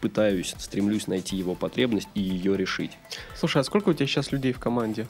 пытаюсь, 0.00 0.54
стремлюсь 0.58 1.06
найти 1.06 1.36
его 1.36 1.54
потребность 1.54 2.08
и 2.14 2.20
ее 2.20 2.56
решить. 2.56 2.90
Слушай, 3.36 3.58
а 3.58 3.64
сколько 3.64 3.90
у 3.90 3.94
тебя 3.94 4.06
сейчас 4.08 4.32
людей 4.32 4.52
в 4.52 4.58
команде? 4.58 5.06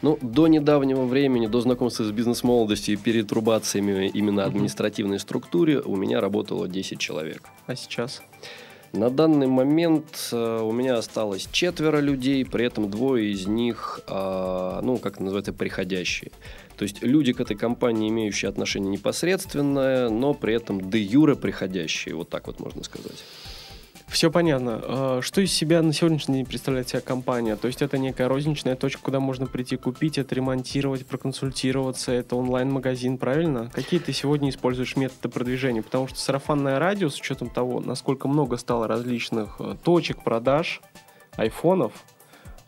Ну, 0.00 0.18
до 0.22 0.46
недавнего 0.46 1.04
времени, 1.04 1.48
до 1.48 1.60
знакомства 1.60 2.04
с 2.04 2.10
бизнес-молодостью 2.12 2.94
и 2.94 2.96
перетрубациями 2.96 4.08
именно 4.14 4.44
административной 4.44 5.18
структуре 5.18 5.80
у 5.80 5.96
меня 5.96 6.20
работало 6.20 6.68
10 6.68 6.98
человек. 7.00 7.42
А 7.66 7.74
сейчас? 7.74 8.22
На 8.92 9.10
данный 9.10 9.48
момент 9.48 10.30
э, 10.32 10.60
у 10.62 10.72
меня 10.72 10.96
осталось 10.96 11.48
четверо 11.52 11.98
людей, 11.98 12.44
при 12.46 12.64
этом 12.64 12.90
двое 12.90 13.32
из 13.32 13.46
них, 13.46 14.00
а, 14.06 14.80
ну, 14.82 14.96
как 14.96 15.14
это 15.14 15.24
называется, 15.24 15.52
приходящие. 15.52 16.30
То 16.78 16.84
есть 16.84 17.02
люди 17.02 17.32
к 17.32 17.40
этой 17.40 17.56
компании, 17.56 18.08
имеющие 18.08 18.48
отношение 18.48 18.90
непосредственное, 18.90 20.08
но 20.08 20.32
при 20.32 20.54
этом 20.54 20.90
де 20.90 21.00
юре 21.00 21.34
приходящие, 21.34 22.14
вот 22.14 22.30
так 22.30 22.46
вот 22.46 22.60
можно 22.60 22.82
сказать. 22.82 23.24
Все 24.08 24.30
понятно. 24.30 24.80
А, 24.82 25.20
Что 25.22 25.40
из 25.40 25.52
себя 25.52 25.82
на 25.82 25.92
сегодняшний 25.92 26.36
день 26.36 26.46
представляет 26.46 26.88
себя 26.88 27.00
компания? 27.00 27.56
То 27.56 27.68
есть 27.68 27.82
это 27.82 27.98
некая 27.98 28.28
розничная 28.28 28.74
точка, 28.74 29.02
куда 29.02 29.20
можно 29.20 29.46
прийти 29.46 29.76
купить, 29.76 30.18
отремонтировать, 30.18 31.06
проконсультироваться. 31.06 32.12
Это 32.12 32.36
онлайн-магазин, 32.36 33.18
правильно? 33.18 33.70
Какие 33.72 34.00
ты 34.00 34.12
сегодня 34.12 34.48
используешь 34.48 34.96
методы 34.96 35.28
продвижения? 35.28 35.82
Потому 35.82 36.08
что 36.08 36.18
сарафанное 36.18 36.78
радио, 36.78 37.10
с 37.10 37.20
учетом 37.20 37.50
того, 37.50 37.80
насколько 37.80 38.28
много 38.28 38.56
стало 38.56 38.88
различных 38.88 39.56
э, 39.60 39.76
точек 39.84 40.24
продаж, 40.24 40.80
айфонов 41.36 41.92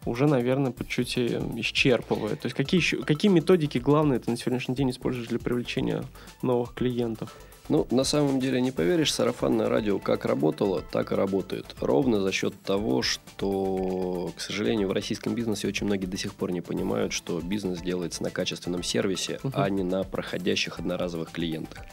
уже, 0.05 0.26
наверное, 0.26 0.72
по 0.72 0.87
чуть 0.87 1.18
исчерпывает. 1.18 2.40
То 2.40 2.46
есть 2.46 2.57
какие, 2.57 2.81
еще, 2.81 2.98
какие 3.03 3.31
методики 3.31 3.79
главные 3.79 4.18
ты 4.18 4.31
на 4.31 4.37
сегодняшний 4.37 4.74
день 4.74 4.90
используешь 4.90 5.29
для 5.29 5.38
привлечения 5.38 6.05
новых 6.42 6.74
клиентов? 6.74 7.37
Ну, 7.68 7.87
на 7.90 8.03
самом 8.03 8.40
деле, 8.40 8.61
не 8.61 8.73
поверишь, 8.73 9.12
сарафанное 9.12 9.68
радио 9.68 9.99
как 9.99 10.25
работало, 10.25 10.83
так 10.83 11.12
и 11.12 11.14
работает. 11.14 11.66
Ровно 11.81 12.20
за 12.20 12.33
счет 12.33 12.55
того, 12.62 13.03
что, 13.03 14.33
к 14.37 14.40
сожалению, 14.40 14.88
в 14.88 14.92
российском 14.92 15.35
бизнесе 15.35 15.68
очень 15.68 15.87
многие 15.87 16.07
до 16.07 16.16
сих 16.16 16.35
пор 16.35 16.51
не 16.51 16.61
понимают, 16.61 17.12
что 17.12 17.40
бизнес 17.40 17.81
делается 17.81 18.25
на 18.25 18.31
качественном 18.31 18.83
сервисе, 18.83 19.38
uh-huh. 19.42 19.53
а 19.55 19.70
не 19.70 19.85
на 19.85 20.03
проходящих 20.03 20.81
одноразовых 20.81 21.31
клиентах. 21.31 21.85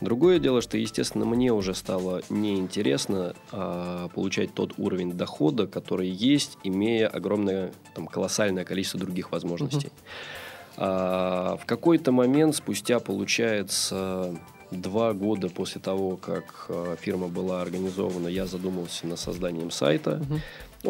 Другое 0.00 0.38
дело, 0.38 0.62
что, 0.62 0.78
естественно, 0.78 1.26
мне 1.26 1.52
уже 1.52 1.74
стало 1.74 2.22
неинтересно 2.30 3.34
а, 3.52 4.08
получать 4.08 4.54
тот 4.54 4.74
уровень 4.78 5.12
дохода, 5.12 5.66
который 5.66 6.08
есть, 6.08 6.56
имея 6.62 7.08
огромное, 7.08 7.72
там, 7.94 8.06
колоссальное 8.06 8.64
количество 8.64 8.98
других 8.98 9.30
возможностей. 9.32 9.88
Uh-huh. 9.88 10.78
А, 10.78 11.56
в 11.56 11.66
какой-то 11.66 12.12
момент, 12.12 12.56
спустя, 12.56 13.00
получается 13.00 14.38
два 14.70 15.12
года 15.12 15.48
после 15.48 15.80
того, 15.80 16.16
как 16.16 16.66
э, 16.68 16.96
фирма 17.00 17.28
была 17.28 17.62
организована, 17.62 18.28
я 18.28 18.46
задумался 18.46 19.06
над 19.06 19.18
созданием 19.18 19.70
сайта. 19.70 20.22
Угу. 20.22 20.40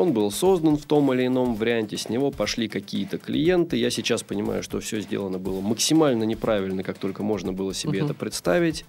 Он 0.01 0.13
был 0.13 0.31
создан 0.31 0.77
в 0.77 0.85
том 0.85 1.13
или 1.15 1.27
ином 1.27 1.55
варианте, 1.55 1.97
с 1.97 2.09
него 2.09 2.31
пошли 2.31 2.69
какие-то 2.69 3.19
клиенты. 3.19 3.77
Я 3.77 3.91
сейчас 3.91 4.23
понимаю, 4.23 4.63
что 4.63 4.81
все 4.81 5.01
сделано 5.01 5.39
было 5.39 5.61
максимально 5.61 6.25
неправильно, 6.25 6.83
как 6.83 6.99
только 6.99 7.23
можно 7.23 7.53
было 7.53 7.73
себе 7.73 8.01
угу. 8.01 8.07
это 8.07 8.15
представить. 8.15 8.85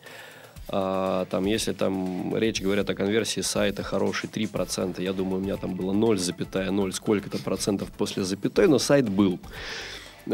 А, 0.72 1.26
там, 1.26 1.46
если 1.46 1.74
там 1.74 2.36
речь 2.36 2.62
говорят 2.62 2.90
о 2.90 2.96
конверсии 2.96 3.42
сайта 3.42 3.82
хороший 3.82 4.30
3%, 4.30 5.02
я 5.02 5.14
думаю, 5.14 5.42
у 5.42 5.44
меня 5.44 5.58
там 5.58 5.74
было 5.76 5.94
0,0 5.94 6.92
сколько-то 6.92 7.40
процентов 7.40 7.90
после 7.92 8.24
запятой, 8.24 8.68
но 8.68 8.78
сайт 8.78 9.10
был. 9.10 9.40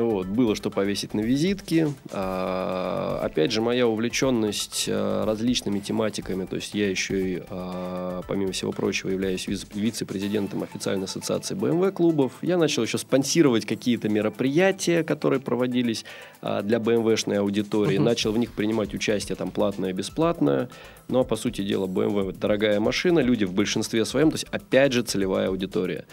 Вот, 0.01 0.27
было 0.27 0.55
что 0.55 0.69
повесить 0.69 1.13
на 1.13 1.21
визитки. 1.21 1.93
А, 2.11 3.21
опять 3.23 3.51
же, 3.51 3.61
моя 3.61 3.87
увлеченность 3.87 4.87
а, 4.89 5.25
различными 5.25 5.79
тематиками, 5.79 6.45
то 6.45 6.57
есть 6.57 6.73
я 6.73 6.89
еще 6.89 7.35
и, 7.35 7.43
а, 7.49 8.21
помимо 8.27 8.51
всего 8.51 8.73
прочего, 8.73 9.09
являюсь 9.09 9.47
вице-президентом 9.47 10.63
официальной 10.63 11.05
ассоциации 11.05 11.55
BMW 11.55 11.91
клубов. 11.91 12.33
Я 12.41 12.57
начал 12.57 12.83
еще 12.83 12.97
спонсировать 12.97 13.65
какие-то 13.65 14.09
мероприятия, 14.09 15.03
которые 15.03 15.39
проводились 15.39 16.03
а, 16.41 16.61
для 16.61 16.79
BMW-шной 16.79 17.37
аудитории. 17.37 17.97
Uh-huh. 17.97 18.03
Начал 18.03 18.33
в 18.33 18.37
них 18.37 18.51
принимать 18.51 18.93
участие 18.93 19.37
там 19.37 19.49
платное 19.49 19.91
и 19.91 19.93
бесплатное. 19.93 20.69
Но, 21.07 21.23
по 21.23 21.37
сути 21.37 21.61
дела, 21.61 21.87
BMW 21.87 22.37
дорогая 22.37 22.79
машина, 22.81 23.19
люди 23.19 23.45
в 23.45 23.53
большинстве 23.53 24.03
своем, 24.03 24.31
то 24.31 24.35
есть, 24.35 24.47
опять 24.51 24.91
же, 24.91 25.03
целевая 25.03 25.47
аудитория. 25.47 26.05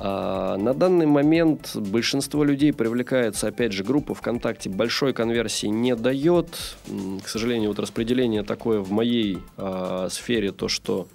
А, 0.00 0.56
на 0.56 0.74
данный 0.74 1.06
момент 1.06 1.74
большинство 1.74 2.44
людей 2.44 2.72
привлекается, 2.72 3.48
опять 3.48 3.72
же, 3.72 3.82
группа 3.82 4.14
ВКонтакте 4.14 4.70
большой 4.70 5.12
конверсии 5.12 5.66
не 5.66 5.96
дает. 5.96 6.76
К 7.22 7.28
сожалению, 7.28 7.70
вот 7.70 7.78
распределение 7.78 8.44
такое 8.44 8.80
в 8.80 8.92
моей 8.92 9.38
а, 9.56 10.08
сфере, 10.10 10.52
то, 10.52 10.68
что 10.68 11.08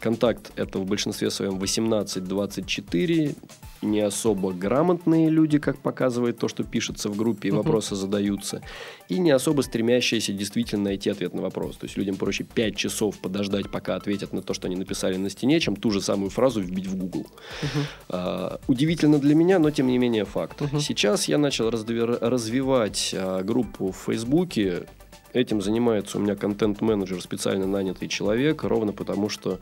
контакт 0.00 0.52
это 0.56 0.78
в 0.78 0.86
большинстве 0.86 1.30
своем 1.30 1.58
18-24, 1.58 3.36
не 3.82 4.00
особо 4.00 4.52
грамотные 4.52 5.28
люди, 5.28 5.58
как 5.58 5.78
показывает 5.78 6.38
то, 6.38 6.48
что 6.48 6.64
пишется 6.64 7.08
в 7.08 7.16
группе, 7.16 7.48
и 7.48 7.52
uh-huh. 7.52 7.56
вопросы 7.56 7.94
задаются, 7.94 8.62
и 9.08 9.18
не 9.18 9.30
особо 9.30 9.62
стремящиеся 9.62 10.32
действительно 10.32 10.84
найти 10.84 11.10
ответ 11.10 11.34
на 11.34 11.42
вопрос. 11.42 11.76
То 11.76 11.86
есть 11.86 11.96
людям 11.96 12.16
проще 12.16 12.44
5 12.44 12.76
часов 12.76 13.18
подождать, 13.18 13.70
пока 13.70 13.96
ответят 13.96 14.32
на 14.32 14.42
то, 14.42 14.54
что 14.54 14.66
они 14.66 14.76
написали 14.76 15.16
на 15.16 15.30
стене, 15.30 15.60
чем 15.60 15.76
ту 15.76 15.90
же 15.90 16.00
самую 16.00 16.30
фразу 16.30 16.60
вбить 16.60 16.86
в 16.86 16.96
Google. 16.96 17.26
Uh-huh. 17.26 17.68
А, 18.08 18.60
удивительно 18.66 19.18
для 19.18 19.34
меня, 19.34 19.58
но 19.58 19.70
тем 19.70 19.86
не 19.88 19.98
менее 19.98 20.24
факт. 20.24 20.60
Uh-huh. 20.60 20.80
Сейчас 20.80 21.28
я 21.28 21.38
начал 21.38 21.68
разви- 21.68 22.18
развивать 22.20 23.14
а, 23.16 23.42
группу 23.42 23.92
в 23.92 23.96
Фейсбуке. 24.06 24.86
Этим 25.32 25.60
занимается 25.60 26.18
у 26.18 26.20
меня 26.22 26.34
контент-менеджер, 26.34 27.20
специально 27.20 27.66
нанятый 27.66 28.08
человек, 28.08 28.64
ровно 28.64 28.92
потому 28.92 29.28
что 29.28 29.60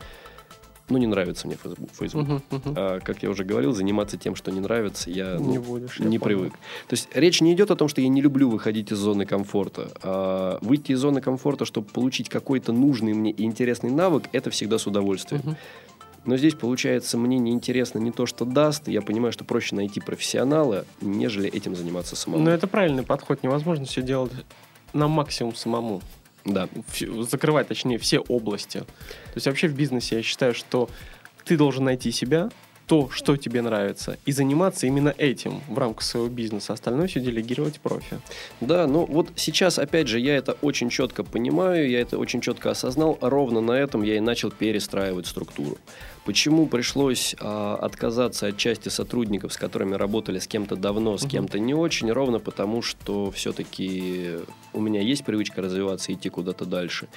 ну, 0.88 0.99
не 0.99 1.07
нравится 1.07 1.47
мне 1.47 1.57
Facebook. 1.99 2.29
Uh-huh, 2.29 2.42
uh-huh. 2.51 2.75
А, 2.77 3.01
как 3.01 3.23
я 3.23 3.31
уже 3.31 3.44
говорил, 3.44 3.73
заниматься 3.73 4.18
тем, 4.18 4.37
что 4.37 4.51
не 4.51 4.61
нравится, 4.61 5.11
я 5.11 5.38
ну, 5.38 5.51
не, 5.51 5.59
будешь, 5.59 5.99
не 5.99 6.18
привык. 6.18 6.53
То 6.53 6.92
есть 6.92 7.09
речь 7.14 7.40
не 7.40 7.55
идет 7.55 7.70
о 7.70 7.77
том, 7.77 7.88
что 7.88 8.03
я 8.03 8.09
не 8.09 8.20
люблю 8.20 8.51
выходить 8.51 8.92
из 8.92 8.99
зоны 8.99 9.25
комфорта. 9.25 9.90
А 10.03 10.59
выйти 10.61 10.92
из 10.92 10.99
зоны 10.99 11.23
комфорта, 11.23 11.64
чтобы 11.64 11.88
получить 11.88 12.29
какой-то 12.29 12.73
нужный 12.73 13.14
мне 13.14 13.31
и 13.31 13.44
интересный 13.44 13.90
навык, 13.90 14.25
это 14.33 14.51
всегда 14.51 14.79
с 14.79 14.87
удовольствием. 14.87 15.42
Uh-huh. 15.42 15.57
Но 16.27 16.37
здесь, 16.37 16.55
получается, 16.55 17.18
мне 17.18 17.38
неинтересно 17.38 17.99
не 17.99 18.11
то, 18.11 18.27
что 18.27 18.44
даст. 18.44 18.88
Я 18.88 19.03
понимаю, 19.03 19.33
что 19.33 19.44
проще 19.44 19.77
найти 19.77 20.01
профессионала, 20.01 20.85
нежели 21.01 21.49
этим 21.51 21.77
заниматься 21.77 22.16
самому. 22.16 22.42
Но 22.42 22.51
это 22.51 22.66
правильный 22.66 23.03
подход. 23.03 23.42
Невозможно 23.42 23.85
все 23.85 24.03
делать 24.03 24.33
на 24.92 25.09
максимум 25.09 25.55
самому. 25.55 26.01
Да. 26.45 26.69
Закрывать, 27.31 27.69
точнее, 27.69 27.99
все 27.99 28.21
области. 28.21 28.81
То 28.81 29.35
есть 29.35 29.47
вообще 29.47 29.69
в 29.69 29.75
бизнесе 29.75 30.17
я 30.17 30.23
считаю, 30.23 30.55
что 30.55 30.91
ты 31.45 31.57
должен 31.57 31.85
найти 31.85 32.11
себя, 32.13 32.51
то, 32.87 33.09
что 33.11 33.37
тебе 33.37 33.62
нравится, 33.62 34.18
и 34.27 34.33
заниматься 34.33 34.87
именно 34.87 35.14
этим 35.16 35.61
в 35.68 35.79
рамках 35.79 36.03
своего 36.03 36.29
бизнеса. 36.29 36.75
Остальное 36.75 37.07
все 37.07 37.20
делегировать 37.20 37.81
профи. 37.81 38.20
Да, 38.61 38.87
ну 38.87 39.07
вот 39.07 39.31
сейчас, 39.37 39.79
опять 39.79 40.09
же, 40.09 40.20
я 40.20 40.37
это 40.37 40.53
очень 40.61 40.90
четко 40.90 41.25
понимаю, 41.25 41.88
я 41.88 42.01
это 42.01 42.18
очень 42.18 42.40
четко 42.40 42.70
осознал. 42.70 43.18
Ровно 43.20 43.61
на 43.61 43.73
этом 43.73 44.03
я 44.03 44.16
и 44.16 44.20
начал 44.20 44.51
перестраивать 44.51 45.27
структуру. 45.27 45.79
Почему 46.25 46.66
пришлось 46.66 47.37
а, 47.38 47.77
отказаться 47.77 48.47
от 48.49 48.57
части 48.57 48.88
сотрудников, 48.88 49.53
с 49.53 49.57
которыми 49.57 49.94
работали 49.94 50.38
с 50.38 50.47
кем-то 50.47 50.77
давно, 50.77 51.18
с 51.18 51.27
кем-то 51.27 51.59
не 51.59 51.75
очень, 51.75 52.11
ровно 52.11 52.38
потому, 52.38 52.81
что 52.81 53.31
все-таки 53.31 54.38
у 54.73 54.81
меня 54.81 55.01
есть 55.01 55.25
привычка 55.25 55.61
развиваться 55.61 56.12
и 56.12 56.14
идти 56.14 56.31
куда-то 56.31 56.64
дальше. 56.64 57.09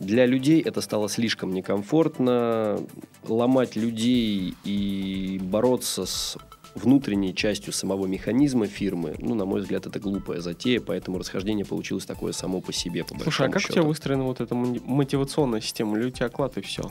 Для 0.00 0.26
людей 0.26 0.60
это 0.60 0.80
стало 0.80 1.08
слишком 1.08 1.52
некомфортно. 1.52 2.80
Ломать 3.26 3.76
людей 3.76 4.54
и 4.64 5.40
бороться 5.42 6.06
с 6.06 6.36
внутренней 6.74 7.34
частью 7.34 7.72
самого 7.72 8.06
механизма 8.06 8.66
фирмы, 8.66 9.16
ну, 9.18 9.34
на 9.34 9.44
мой 9.44 9.60
взгляд, 9.60 9.86
это 9.86 9.98
глупая 9.98 10.40
затея, 10.40 10.80
поэтому 10.80 11.18
расхождение 11.18 11.64
получилось 11.64 12.06
такое 12.06 12.32
само 12.32 12.60
по 12.60 12.72
себе. 12.72 13.04
По 13.04 13.18
Слушай, 13.20 13.48
а 13.48 13.50
как 13.50 13.60
счету. 13.60 13.72
у 13.72 13.74
тебя 13.74 13.82
выстроена 13.82 14.24
вот 14.24 14.40
эта 14.40 14.54
мотивационная 14.54 15.60
система? 15.60 15.98
Или 15.98 16.06
у 16.06 16.10
тебя 16.10 16.26
оклад 16.26 16.56
и 16.56 16.60
все? 16.60 16.88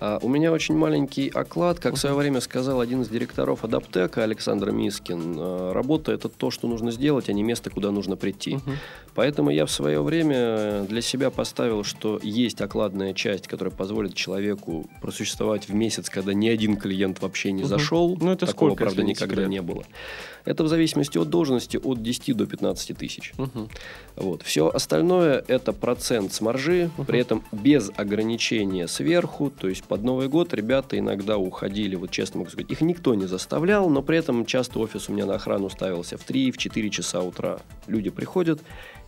А, 0.00 0.18
у 0.22 0.28
меня 0.28 0.52
очень 0.52 0.76
маленький 0.76 1.28
оклад, 1.28 1.80
как 1.80 1.94
в 1.94 1.98
свое 1.98 2.14
время 2.14 2.40
сказал 2.40 2.80
один 2.80 3.02
из 3.02 3.08
директоров 3.08 3.64
Адаптека, 3.64 4.22
Александр 4.22 4.70
Мискин. 4.70 5.38
Работа– 5.72 6.12
это 6.12 6.28
то, 6.28 6.50
что 6.50 6.68
нужно 6.68 6.90
сделать, 6.90 7.28
а 7.28 7.32
не 7.32 7.42
место, 7.42 7.70
куда 7.70 7.90
нужно 7.90 8.16
прийти. 8.16 8.54
Uh-huh. 8.54 8.74
Поэтому 9.14 9.50
я 9.50 9.66
в 9.66 9.70
свое 9.70 10.02
время 10.02 10.82
для 10.82 11.00
себя 11.00 11.30
поставил, 11.30 11.84
что 11.84 12.18
есть 12.22 12.60
окладная 12.60 13.14
часть, 13.14 13.46
которая 13.46 13.74
позволит 13.74 14.14
человеку 14.14 14.86
просуществовать 15.00 15.68
в 15.68 15.74
месяц, 15.74 16.10
когда 16.10 16.34
ни 16.34 16.48
один 16.48 16.76
клиент 16.76 17.20
вообще 17.22 17.52
не 17.52 17.62
uh-huh. 17.62 17.66
зашел. 17.66 18.16
Ну, 18.20 18.32
это 18.32 18.46
Такого, 18.46 18.70
сколько, 18.70 18.84
правда, 18.84 19.02
никогда 19.02 19.34
секрет? 19.34 19.48
не 19.48 19.62
было. 19.62 19.84
Это 20.44 20.64
в 20.64 20.68
зависимости 20.68 21.16
от 21.16 21.30
должности 21.30 21.78
от 21.82 22.02
10 22.02 22.36
до 22.36 22.46
15 22.46 22.96
тысяч. 22.96 23.32
Угу. 23.38 23.68
Вот. 24.16 24.42
Все 24.42 24.68
остальное 24.68 25.42
это 25.48 25.72
процент 25.72 26.32
с 26.32 26.40
маржи, 26.40 26.90
угу. 26.96 27.06
при 27.06 27.20
этом 27.20 27.44
без 27.50 27.90
ограничения 27.96 28.86
сверху. 28.86 29.50
То 29.50 29.68
есть 29.68 29.84
под 29.84 30.02
Новый 30.02 30.28
год 30.28 30.52
ребята 30.52 30.98
иногда 30.98 31.38
уходили, 31.38 31.96
вот 31.96 32.10
честно 32.10 32.38
могу 32.40 32.50
сказать, 32.50 32.70
их 32.70 32.80
никто 32.82 33.14
не 33.14 33.26
заставлял, 33.26 33.88
но 33.88 34.02
при 34.02 34.18
этом 34.18 34.44
часто 34.44 34.78
офис 34.80 35.08
у 35.08 35.12
меня 35.12 35.26
на 35.26 35.36
охрану 35.36 35.70
ставился 35.70 36.18
в 36.18 36.28
3-4 36.28 36.90
часа 36.90 37.22
утра. 37.22 37.58
Люди 37.86 38.10
приходят, 38.10 38.60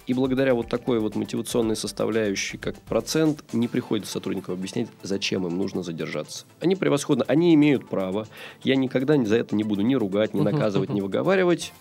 и 0.06 0.14
благодаря 0.14 0.54
вот 0.54 0.68
такой 0.68 1.00
вот 1.00 1.16
мотивационной 1.16 1.76
составляющей, 1.76 2.58
как 2.58 2.80
процент, 2.82 3.42
не 3.52 3.68
приходится 3.68 4.12
сотрудникам 4.12 4.54
объяснять, 4.54 4.88
зачем 5.02 5.46
им 5.46 5.56
нужно 5.56 5.82
задержаться. 5.82 6.46
Они 6.60 6.76
превосходно, 6.76 7.24
они 7.26 7.54
имеют 7.54 7.88
право. 7.88 8.28
Я 8.62 8.76
никогда 8.76 9.16
за 9.24 9.36
это 9.36 9.56
не 9.56 9.64
буду 9.64 9.82
ни 9.82 9.94
ругать, 9.94 10.34
ни 10.34 10.40
наказывать, 10.40 10.90
ни 10.90 11.00
выговаривать 11.00 11.72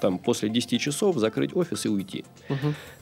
там, 0.00 0.18
после 0.18 0.48
10 0.48 0.80
часов 0.80 1.16
закрыть 1.16 1.54
офис 1.54 1.86
и 1.86 1.88
уйти. 1.88 2.24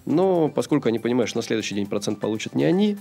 Но 0.04 0.48
поскольку 0.48 0.88
они 0.88 0.98
понимают, 0.98 1.28
что 1.28 1.38
на 1.38 1.42
следующий 1.42 1.74
день 1.74 1.86
процент 1.86 2.20
получат 2.20 2.54
не 2.54 2.64
они, 2.64 2.96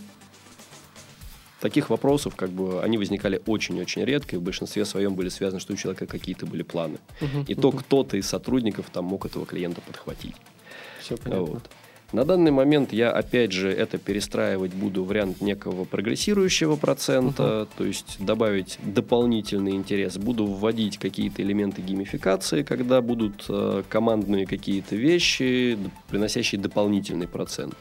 таких 1.59 1.89
вопросов, 1.89 2.35
как 2.35 2.51
бы, 2.51 2.83
они 2.83 2.97
возникали 2.97 3.41
очень-очень 3.47 4.03
редко, 4.03 4.35
и 4.35 4.39
в 4.39 4.41
большинстве 4.43 4.85
своем 4.85 5.15
были 5.15 5.29
связаны, 5.29 5.59
что 5.59 5.73
у 5.73 5.75
человека 5.75 6.05
какие-то 6.05 6.45
были 6.45 6.61
планы. 6.61 6.99
И 7.47 7.55
то 7.55 7.71
кто-то 7.71 8.17
из 8.17 8.27
сотрудников 8.27 8.89
там 8.91 9.05
мог 9.05 9.25
этого 9.25 9.45
клиента 9.47 9.81
подхватить. 9.81 10.35
Все 11.05 11.17
понятно. 11.17 11.45
Вот. 11.45 11.63
На 12.11 12.23
данный 12.23 12.51
момент 12.51 12.93
я, 12.93 13.11
опять 13.11 13.51
же, 13.51 13.69
это 13.69 13.97
перестраивать 13.97 14.73
буду 14.73 15.03
вариант 15.03 15.41
некого 15.41 15.85
прогрессирующего 15.85 16.75
процента, 16.77 17.63
угу. 17.63 17.69
то 17.77 17.83
есть 17.83 18.17
добавить 18.19 18.79
дополнительный 18.81 19.73
интерес. 19.73 20.17
Буду 20.17 20.45
вводить 20.45 20.97
какие-то 20.97 21.41
элементы 21.41 21.81
геймификации, 21.81 22.63
когда 22.63 23.01
будут 23.01 23.45
э, 23.49 23.83
командные 23.89 24.45
какие-то 24.45 24.95
вещи, 24.95 25.77
приносящие 26.09 26.61
дополнительный 26.61 27.27
процент. 27.27 27.73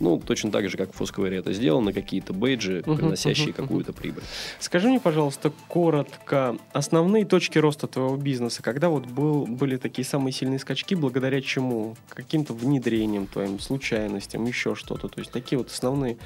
Ну, 0.00 0.18
точно 0.18 0.50
так 0.50 0.68
же, 0.68 0.76
как 0.76 0.92
в 0.92 1.00
Foursquare 1.00 1.38
это 1.38 1.52
сделано, 1.52 1.92
какие-то 1.92 2.32
бейджи, 2.32 2.82
приносящие 2.82 3.52
какую-то 3.52 3.92
прибыль. 3.92 4.22
Скажи 4.58 4.88
мне, 4.88 4.98
пожалуйста, 4.98 5.52
коротко, 5.68 6.56
основные 6.72 7.26
точки 7.26 7.58
роста 7.58 7.86
твоего 7.86 8.16
бизнеса, 8.16 8.62
когда 8.62 8.88
вот 8.88 9.06
был, 9.06 9.46
были 9.46 9.76
такие 9.76 10.04
самые 10.04 10.32
сильные 10.32 10.58
скачки, 10.58 10.94
благодаря 10.94 11.42
чему? 11.42 11.96
Каким-то 12.08 12.54
внедрением 12.54 13.26
твоим, 13.26 13.60
случайностям, 13.60 14.46
еще 14.46 14.74
что-то. 14.74 15.08
То 15.08 15.20
есть 15.20 15.30
такие 15.30 15.58
вот 15.58 15.70
основные 15.70 16.16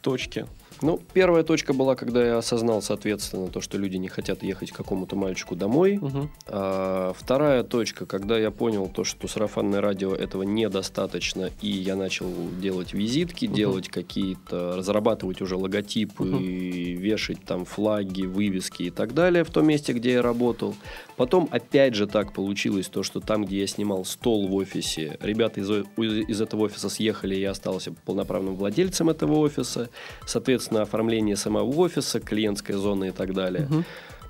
точки. 0.00 0.46
Ну, 0.82 1.00
первая 1.14 1.42
точка 1.42 1.72
была, 1.72 1.94
когда 1.94 2.24
я 2.24 2.38
осознал, 2.38 2.82
соответственно, 2.82 3.48
то, 3.48 3.60
что 3.60 3.78
люди 3.78 3.96
не 3.96 4.08
хотят 4.08 4.42
ехать 4.42 4.72
к 4.72 4.76
какому-то 4.76 5.16
мальчику 5.16 5.56
домой. 5.56 5.98
Мгм. 6.00 6.30
А, 6.48 7.12
вторая 7.16 7.62
точка, 7.62 8.04
когда 8.06 8.38
я 8.38 8.50
понял 8.50 8.88
то, 8.88 9.04
что 9.04 9.26
сарафанное 9.28 9.80
радио 9.80 10.14
этого 10.14 10.42
недостаточно, 10.42 11.50
и 11.62 11.68
я 11.68 11.96
начал 11.96 12.26
делать 12.60 12.92
визитки, 12.92 13.46
Мгм. 13.46 13.54
делать 13.54 13.88
какие-то, 13.88 14.74
разрабатывать 14.76 15.40
уже 15.40 15.56
логотипы, 15.56 16.24
Мгм. 16.24 16.38
вешать 16.42 17.42
там 17.44 17.64
флаги, 17.64 18.22
вывески 18.26 18.84
и 18.84 18.90
так 18.90 19.14
далее 19.14 19.44
в 19.44 19.50
том 19.50 19.66
месте, 19.66 19.92
где 19.92 20.12
я 20.12 20.22
работал. 20.22 20.74
Потом 21.16 21.48
опять 21.50 21.94
же 21.94 22.06
так 22.06 22.32
получилось 22.34 22.88
то, 22.88 23.02
что 23.02 23.20
там, 23.20 23.44
где 23.46 23.60
я 23.60 23.66
снимал 23.66 24.04
стол 24.04 24.46
в 24.48 24.54
офисе, 24.54 25.16
ребята 25.20 25.60
из, 25.60 25.70
из 25.70 26.40
этого 26.40 26.64
офиса 26.64 26.90
съехали, 26.90 27.34
и 27.34 27.40
я 27.40 27.52
остался 27.52 27.92
полноправным 28.04 28.56
владельцем 28.56 29.08
этого 29.08 29.38
офиса. 29.38 29.88
Соответственно, 30.26 30.65
оформление 30.70 31.36
самого 31.36 31.64
офиса, 31.80 32.20
клиентской 32.20 32.74
зоны 32.74 33.08
и 33.08 33.10
так 33.12 33.32
далее. 33.34 33.66
Мгм. 33.70 33.84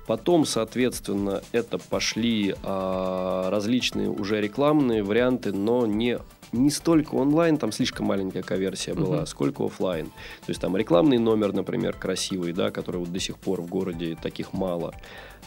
Потом, 0.07 0.45
соответственно, 0.45 1.41
это 1.51 1.77
пошли 1.77 2.55
а, 2.63 3.49
различные 3.49 4.09
уже 4.09 4.39
рекламные 4.39 5.03
варианты, 5.03 5.51
но 5.51 5.85
не, 5.85 6.19
не 6.53 6.69
столько 6.69 7.15
онлайн, 7.15 7.57
там 7.57 7.73
слишком 7.73 8.05
маленькая 8.05 8.41
конверсия 8.41 8.93
была, 8.93 9.17
Мгм. 9.17 9.25
сколько 9.25 9.65
офлайн. 9.65 10.05
То 10.05 10.49
есть 10.49 10.61
там 10.61 10.77
рекламный 10.77 11.17
номер, 11.17 11.51
например, 11.51 11.93
красивый, 11.93 12.53
да, 12.53 12.71
который 12.71 12.97
вот 12.97 13.11
до 13.11 13.19
сих 13.19 13.37
пор 13.37 13.61
в 13.61 13.67
городе 13.67 14.17
таких 14.21 14.53
мало. 14.53 14.93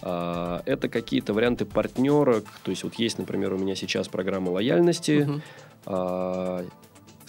А, 0.03 0.63
это 0.67 0.91
какие-то 0.91 1.33
варианты 1.33 1.65
партнерок. 1.65 2.45
То 2.63 2.71
есть 2.71 2.85
вот 2.85 2.95
есть, 2.97 3.19
например, 3.19 3.55
у 3.55 3.59
меня 3.59 3.75
сейчас 3.75 4.09
программа 4.09 4.51
лояльности, 4.51 5.23
Мгм. 5.27 5.43
а, 5.87 6.67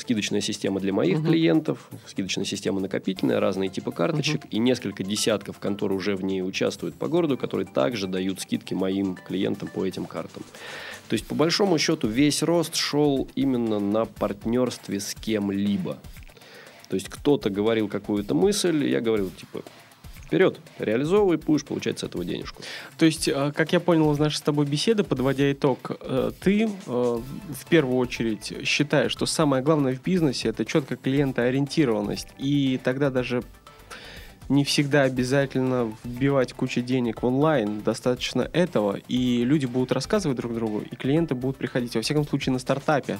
скидочная 0.01 0.41
система 0.41 0.79
для 0.79 0.93
моих 0.93 1.19
Мгм. 1.19 1.27
клиентов, 1.27 1.89
скидочная 2.05 2.45
система 2.45 2.79
накопительная, 2.79 3.39
разные 3.39 3.69
типы 3.69 3.91
карточек 3.91 4.41
и 4.51 4.59
несколько 4.59 5.03
десятков 5.03 5.59
контор 5.59 5.91
уже 5.93 6.15
в 6.15 6.23
ней 6.23 6.41
участвуют 6.41 6.95
по 6.95 7.07
городу, 7.07 7.37
которые 7.37 7.65
также 7.67 8.07
дают 8.07 8.41
скидки 8.41 8.73
моим 8.73 9.15
клиентам 9.15 9.69
по 9.69 9.85
этим 9.85 10.05
картам. 10.05 10.43
То 11.07 11.13
есть, 11.13 11.25
по 11.25 11.35
большому 11.35 11.77
счету, 11.77 12.07
весь 12.07 12.41
рост 12.43 12.75
шел 12.75 13.27
именно 13.35 13.79
на 13.79 14.05
партнерстве 14.05 14.99
с 14.99 15.13
кем-либо. 15.13 15.97
То 16.89 16.95
есть, 16.95 17.09
кто-то 17.09 17.49
говорил 17.49 17.87
какую-то 17.87 18.33
мысль, 18.33 18.85
я 18.87 19.01
говорил, 19.01 19.29
типа, 19.29 19.63
вперед, 20.31 20.61
реализовывай, 20.79 21.35
будешь 21.35 21.65
получать 21.65 21.99
с 21.99 22.03
этого 22.03 22.23
денежку. 22.23 22.63
То 22.97 23.05
есть, 23.05 23.27
э, 23.27 23.51
как 23.53 23.73
я 23.73 23.81
понял 23.81 24.13
из 24.13 24.17
нашей 24.17 24.37
с 24.37 24.41
тобой 24.41 24.65
беседы, 24.65 25.03
подводя 25.03 25.51
итог, 25.51 25.91
э, 25.99 26.31
ты 26.39 26.63
э, 26.63 26.69
в 26.87 27.65
первую 27.69 27.97
очередь 27.97 28.65
считаешь, 28.65 29.11
что 29.11 29.25
самое 29.25 29.61
главное 29.61 29.93
в 29.93 30.01
бизнесе 30.01 30.47
это 30.47 30.63
четко 30.63 30.95
клиентоориентированность. 30.95 32.29
И 32.37 32.79
тогда 32.81 33.09
даже 33.09 33.43
не 34.47 34.63
всегда 34.63 35.01
обязательно 35.01 35.93
вбивать 36.05 36.53
кучу 36.53 36.79
денег 36.79 37.23
в 37.23 37.25
онлайн, 37.25 37.81
достаточно 37.81 38.49
этого, 38.53 38.99
и 39.09 39.43
люди 39.43 39.65
будут 39.65 39.91
рассказывать 39.91 40.37
друг 40.37 40.53
другу, 40.53 40.79
и 40.79 40.95
клиенты 40.95 41.35
будут 41.35 41.57
приходить, 41.57 41.95
во 41.95 42.01
всяком 42.01 42.25
случае, 42.25 42.53
на 42.53 42.59
стартапе. 42.59 43.19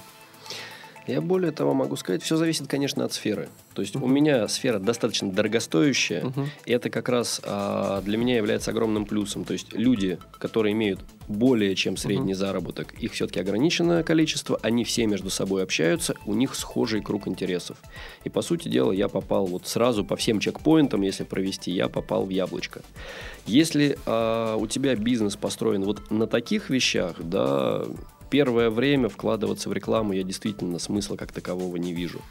Я 1.07 1.19
более 1.19 1.51
того 1.51 1.73
могу 1.73 1.95
сказать, 1.95 2.21
все 2.21 2.35
зависит, 2.37 2.67
конечно, 2.67 3.03
от 3.03 3.11
сферы. 3.13 3.49
То 3.73 3.81
есть 3.81 3.95
у 3.95 3.99
Мгм. 3.99 4.13
меня 4.13 4.47
сфера 4.47 4.77
достаточно 4.79 5.31
дорогостоящая, 5.31 6.25
Мгм. 6.25 6.49
и 6.65 6.71
это 6.71 6.89
как 6.89 7.09
раз 7.09 7.41
а, 7.43 8.01
для 8.01 8.17
меня 8.17 8.35
является 8.37 8.71
огромным 8.71 9.05
плюсом. 9.05 9.43
То 9.43 9.53
есть 9.53 9.73
люди, 9.73 10.19
которые 10.37 10.73
имеют 10.73 10.99
более 11.27 11.75
чем 11.75 11.97
средний 11.97 12.33
заработок, 12.33 12.93
их 12.99 13.13
все-таки 13.13 13.39
ограниченное 13.39 14.03
количество, 14.03 14.59
они 14.61 14.83
все 14.83 15.07
между 15.07 15.29
собой 15.29 15.63
общаются, 15.63 16.13
у 16.25 16.33
них 16.33 16.53
схожий 16.55 17.01
круг 17.01 17.27
интересов. 17.27 17.77
И 18.23 18.29
по 18.29 18.41
сути 18.41 18.67
дела 18.67 18.91
я 18.91 19.07
попал 19.07 19.45
вот 19.45 19.67
сразу 19.67 20.03
по 20.05 20.15
всем 20.15 20.39
чекпоинтам, 20.39 21.01
если 21.01 21.23
провести, 21.23 21.71
я 21.71 21.87
попал 21.89 22.25
в 22.25 22.29
яблочко. 22.29 22.81
Если 23.47 23.97
а, 24.05 24.55
у 24.57 24.67
тебя 24.67 24.95
бизнес 24.95 25.35
построен 25.35 25.83
вот 25.83 26.11
на 26.11 26.27
таких 26.27 26.69
вещах, 26.69 27.15
да, 27.19 27.85
первое 28.31 28.69
время 28.69 29.09
вкладываться 29.09 29.69
в 29.69 29.73
рекламу 29.73 30.13
я 30.13 30.23
действительно 30.23 30.79
смысла 30.79 31.17
как 31.17 31.31
такового 31.31 31.75
не 31.75 31.93
вижу. 31.93 32.21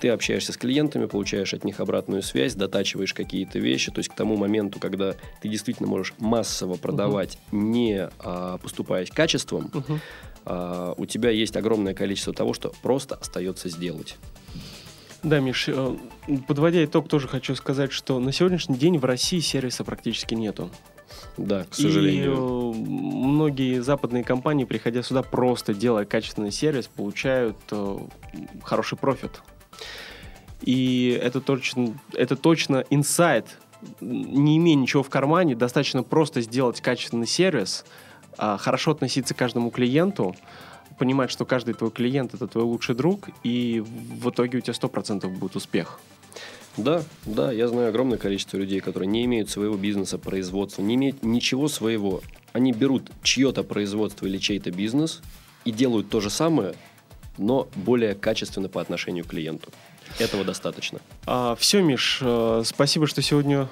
Ты 0.00 0.08
общаешься 0.08 0.52
с 0.52 0.56
клиентами, 0.56 1.06
получаешь 1.06 1.52
от 1.52 1.64
них 1.64 1.80
обратную 1.80 2.22
связь, 2.22 2.54
дотачиваешь 2.54 3.12
какие-то 3.12 3.58
вещи. 3.58 3.90
То 3.90 3.98
есть 3.98 4.08
к 4.08 4.14
тому 4.14 4.36
моменту, 4.36 4.78
когда 4.78 5.16
ты 5.42 5.48
действительно 5.48 5.88
можешь 5.88 6.14
массово 6.18 6.76
продавать, 6.76 7.38
не 7.50 8.08
а, 8.20 8.58
поступаясь 8.58 9.10
качеством, 9.10 9.70
Мгм. 9.74 10.00
а, 10.44 10.94
у 10.96 11.04
тебя 11.06 11.30
есть 11.30 11.56
огромное 11.56 11.92
количество 11.92 12.32
того, 12.32 12.54
что 12.54 12.72
просто 12.80 13.16
остается 13.16 13.68
сделать. 13.68 14.16
Да, 15.24 15.40
Миш, 15.40 15.68
э, 15.68 15.96
подводя 16.46 16.84
итог, 16.84 17.08
тоже 17.08 17.26
хочу 17.26 17.56
сказать, 17.56 17.90
что 17.90 18.20
на 18.20 18.30
сегодняшний 18.30 18.76
день 18.76 18.98
в 18.98 19.04
России 19.04 19.40
сервиса 19.40 19.82
практически 19.82 20.34
нету. 20.34 20.70
Да, 21.36 21.64
к 21.64 21.78
И 21.78 21.82
сожалению. 21.82 22.34
э, 22.34 22.74
многие 22.74 23.80
западные 23.80 24.24
компании, 24.24 24.64
приходя 24.64 25.02
сюда, 25.02 25.22
просто 25.22 25.74
делая 25.74 26.04
качественный 26.04 26.52
сервис, 26.52 26.88
получают 26.88 27.56
э, 27.70 27.98
хороший 28.62 28.98
профит. 28.98 29.42
И 30.62 31.18
это 31.22 31.40
точно, 31.40 31.98
это 32.12 32.36
точно 32.36 32.84
инсайт. 32.90 33.58
Не 34.00 34.56
имея 34.56 34.74
ничего 34.74 35.02
в 35.02 35.08
кармане, 35.08 35.54
достаточно 35.54 36.02
просто 36.02 36.40
сделать 36.40 36.80
качественный 36.80 37.28
сервис, 37.28 37.84
а, 38.36 38.56
хорошо 38.56 38.90
относиться 38.90 39.34
к 39.34 39.36
каждому 39.38 39.70
клиенту, 39.70 40.34
понимать, 40.98 41.30
что 41.30 41.44
каждый 41.44 41.74
твой 41.74 41.92
клиент 41.92 42.34
это 42.34 42.48
твой 42.48 42.64
лучший 42.64 42.96
друг, 42.96 43.28
и 43.44 43.80
в 43.84 44.30
итоге 44.30 44.58
у 44.58 44.60
тебя 44.60 44.74
100% 44.74 45.28
будет 45.28 45.54
успех. 45.54 46.00
Да, 46.78 47.02
да, 47.26 47.50
я 47.50 47.66
знаю 47.66 47.88
огромное 47.88 48.18
количество 48.18 48.56
людей, 48.56 48.80
которые 48.80 49.08
не 49.08 49.24
имеют 49.24 49.50
своего 49.50 49.76
бизнеса, 49.76 50.16
производства, 50.16 50.80
не 50.80 50.94
имеют 50.94 51.24
ничего 51.24 51.68
своего. 51.68 52.22
Они 52.52 52.72
берут 52.72 53.10
чье-то 53.22 53.64
производство 53.64 54.26
или 54.26 54.38
чей-то 54.38 54.70
бизнес 54.70 55.20
и 55.64 55.72
делают 55.72 56.08
то 56.08 56.20
же 56.20 56.30
самое, 56.30 56.74
но 57.36 57.68
более 57.74 58.14
качественно 58.14 58.68
по 58.68 58.80
отношению 58.80 59.24
к 59.24 59.28
клиенту. 59.28 59.70
Этого 60.18 60.44
достаточно. 60.44 61.00
все, 61.58 61.82
Миш, 61.82 62.20
э, 62.22 62.62
спасибо, 62.64 63.06
что 63.08 63.22
сегодня 63.22 63.68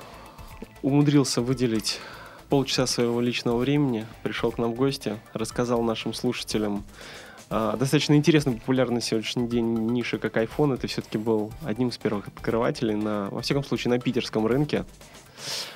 умудрился 0.82 1.40
выделить 1.40 2.00
полчаса 2.48 2.86
своего 2.86 3.20
личного 3.20 3.56
времени, 3.56 4.06
пришел 4.22 4.50
к 4.50 4.58
нам 4.58 4.72
в 4.72 4.74
гости, 4.74 5.16
рассказал 5.32 5.82
нашим 5.82 6.12
слушателям 6.12 6.78
а, 6.78 7.25
достаточно 7.50 8.14
интересно 8.14 8.52
популярна 8.52 8.96
на 8.96 9.00
сегодняшний 9.00 9.48
день 9.48 9.64
ниша 9.64 10.18
как 10.18 10.36
iPhone. 10.36 10.74
Это 10.74 10.86
все-таки 10.86 11.18
был 11.18 11.52
одним 11.64 11.88
из 11.88 11.98
первых 11.98 12.28
открывателей 12.28 12.94
на, 12.94 13.28
во 13.30 13.42
всяком 13.42 13.64
случае, 13.64 13.90
на 13.90 13.98
питерском 13.98 14.46
рынке. 14.46 14.84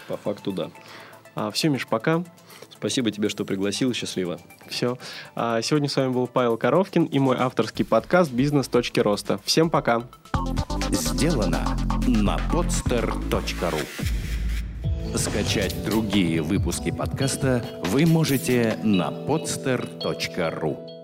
По 0.08 0.16
факту, 0.16 0.52
да. 0.52 1.50
все, 1.52 1.68
Миш, 1.68 1.86
пока. 1.86 2.24
Спасибо 2.80 3.10
тебе, 3.10 3.28
что 3.28 3.44
пригласил. 3.44 3.92
Счастливо. 3.92 4.40
Все. 4.66 4.96
А, 5.34 5.60
сегодня 5.60 5.88
с 5.88 5.96
вами 5.96 6.12
был 6.12 6.26
Павел 6.26 6.56
Коровкин 6.56 7.04
и 7.04 7.18
мой 7.18 7.36
авторский 7.36 7.84
подкаст 7.84 8.32
«Бизнес. 8.32 8.68
Точки 8.68 9.00
роста». 9.00 9.38
Всем 9.44 9.68
пока. 9.68 10.08
Сделано 10.90 11.76
на 12.06 12.38
podster.ru 12.50 13.86
Скачать 15.14 15.84
другие 15.84 16.40
выпуски 16.40 16.90
подкаста 16.90 17.82
вы 17.84 18.06
можете 18.06 18.78
на 18.82 19.10
podster.ru 19.10 20.99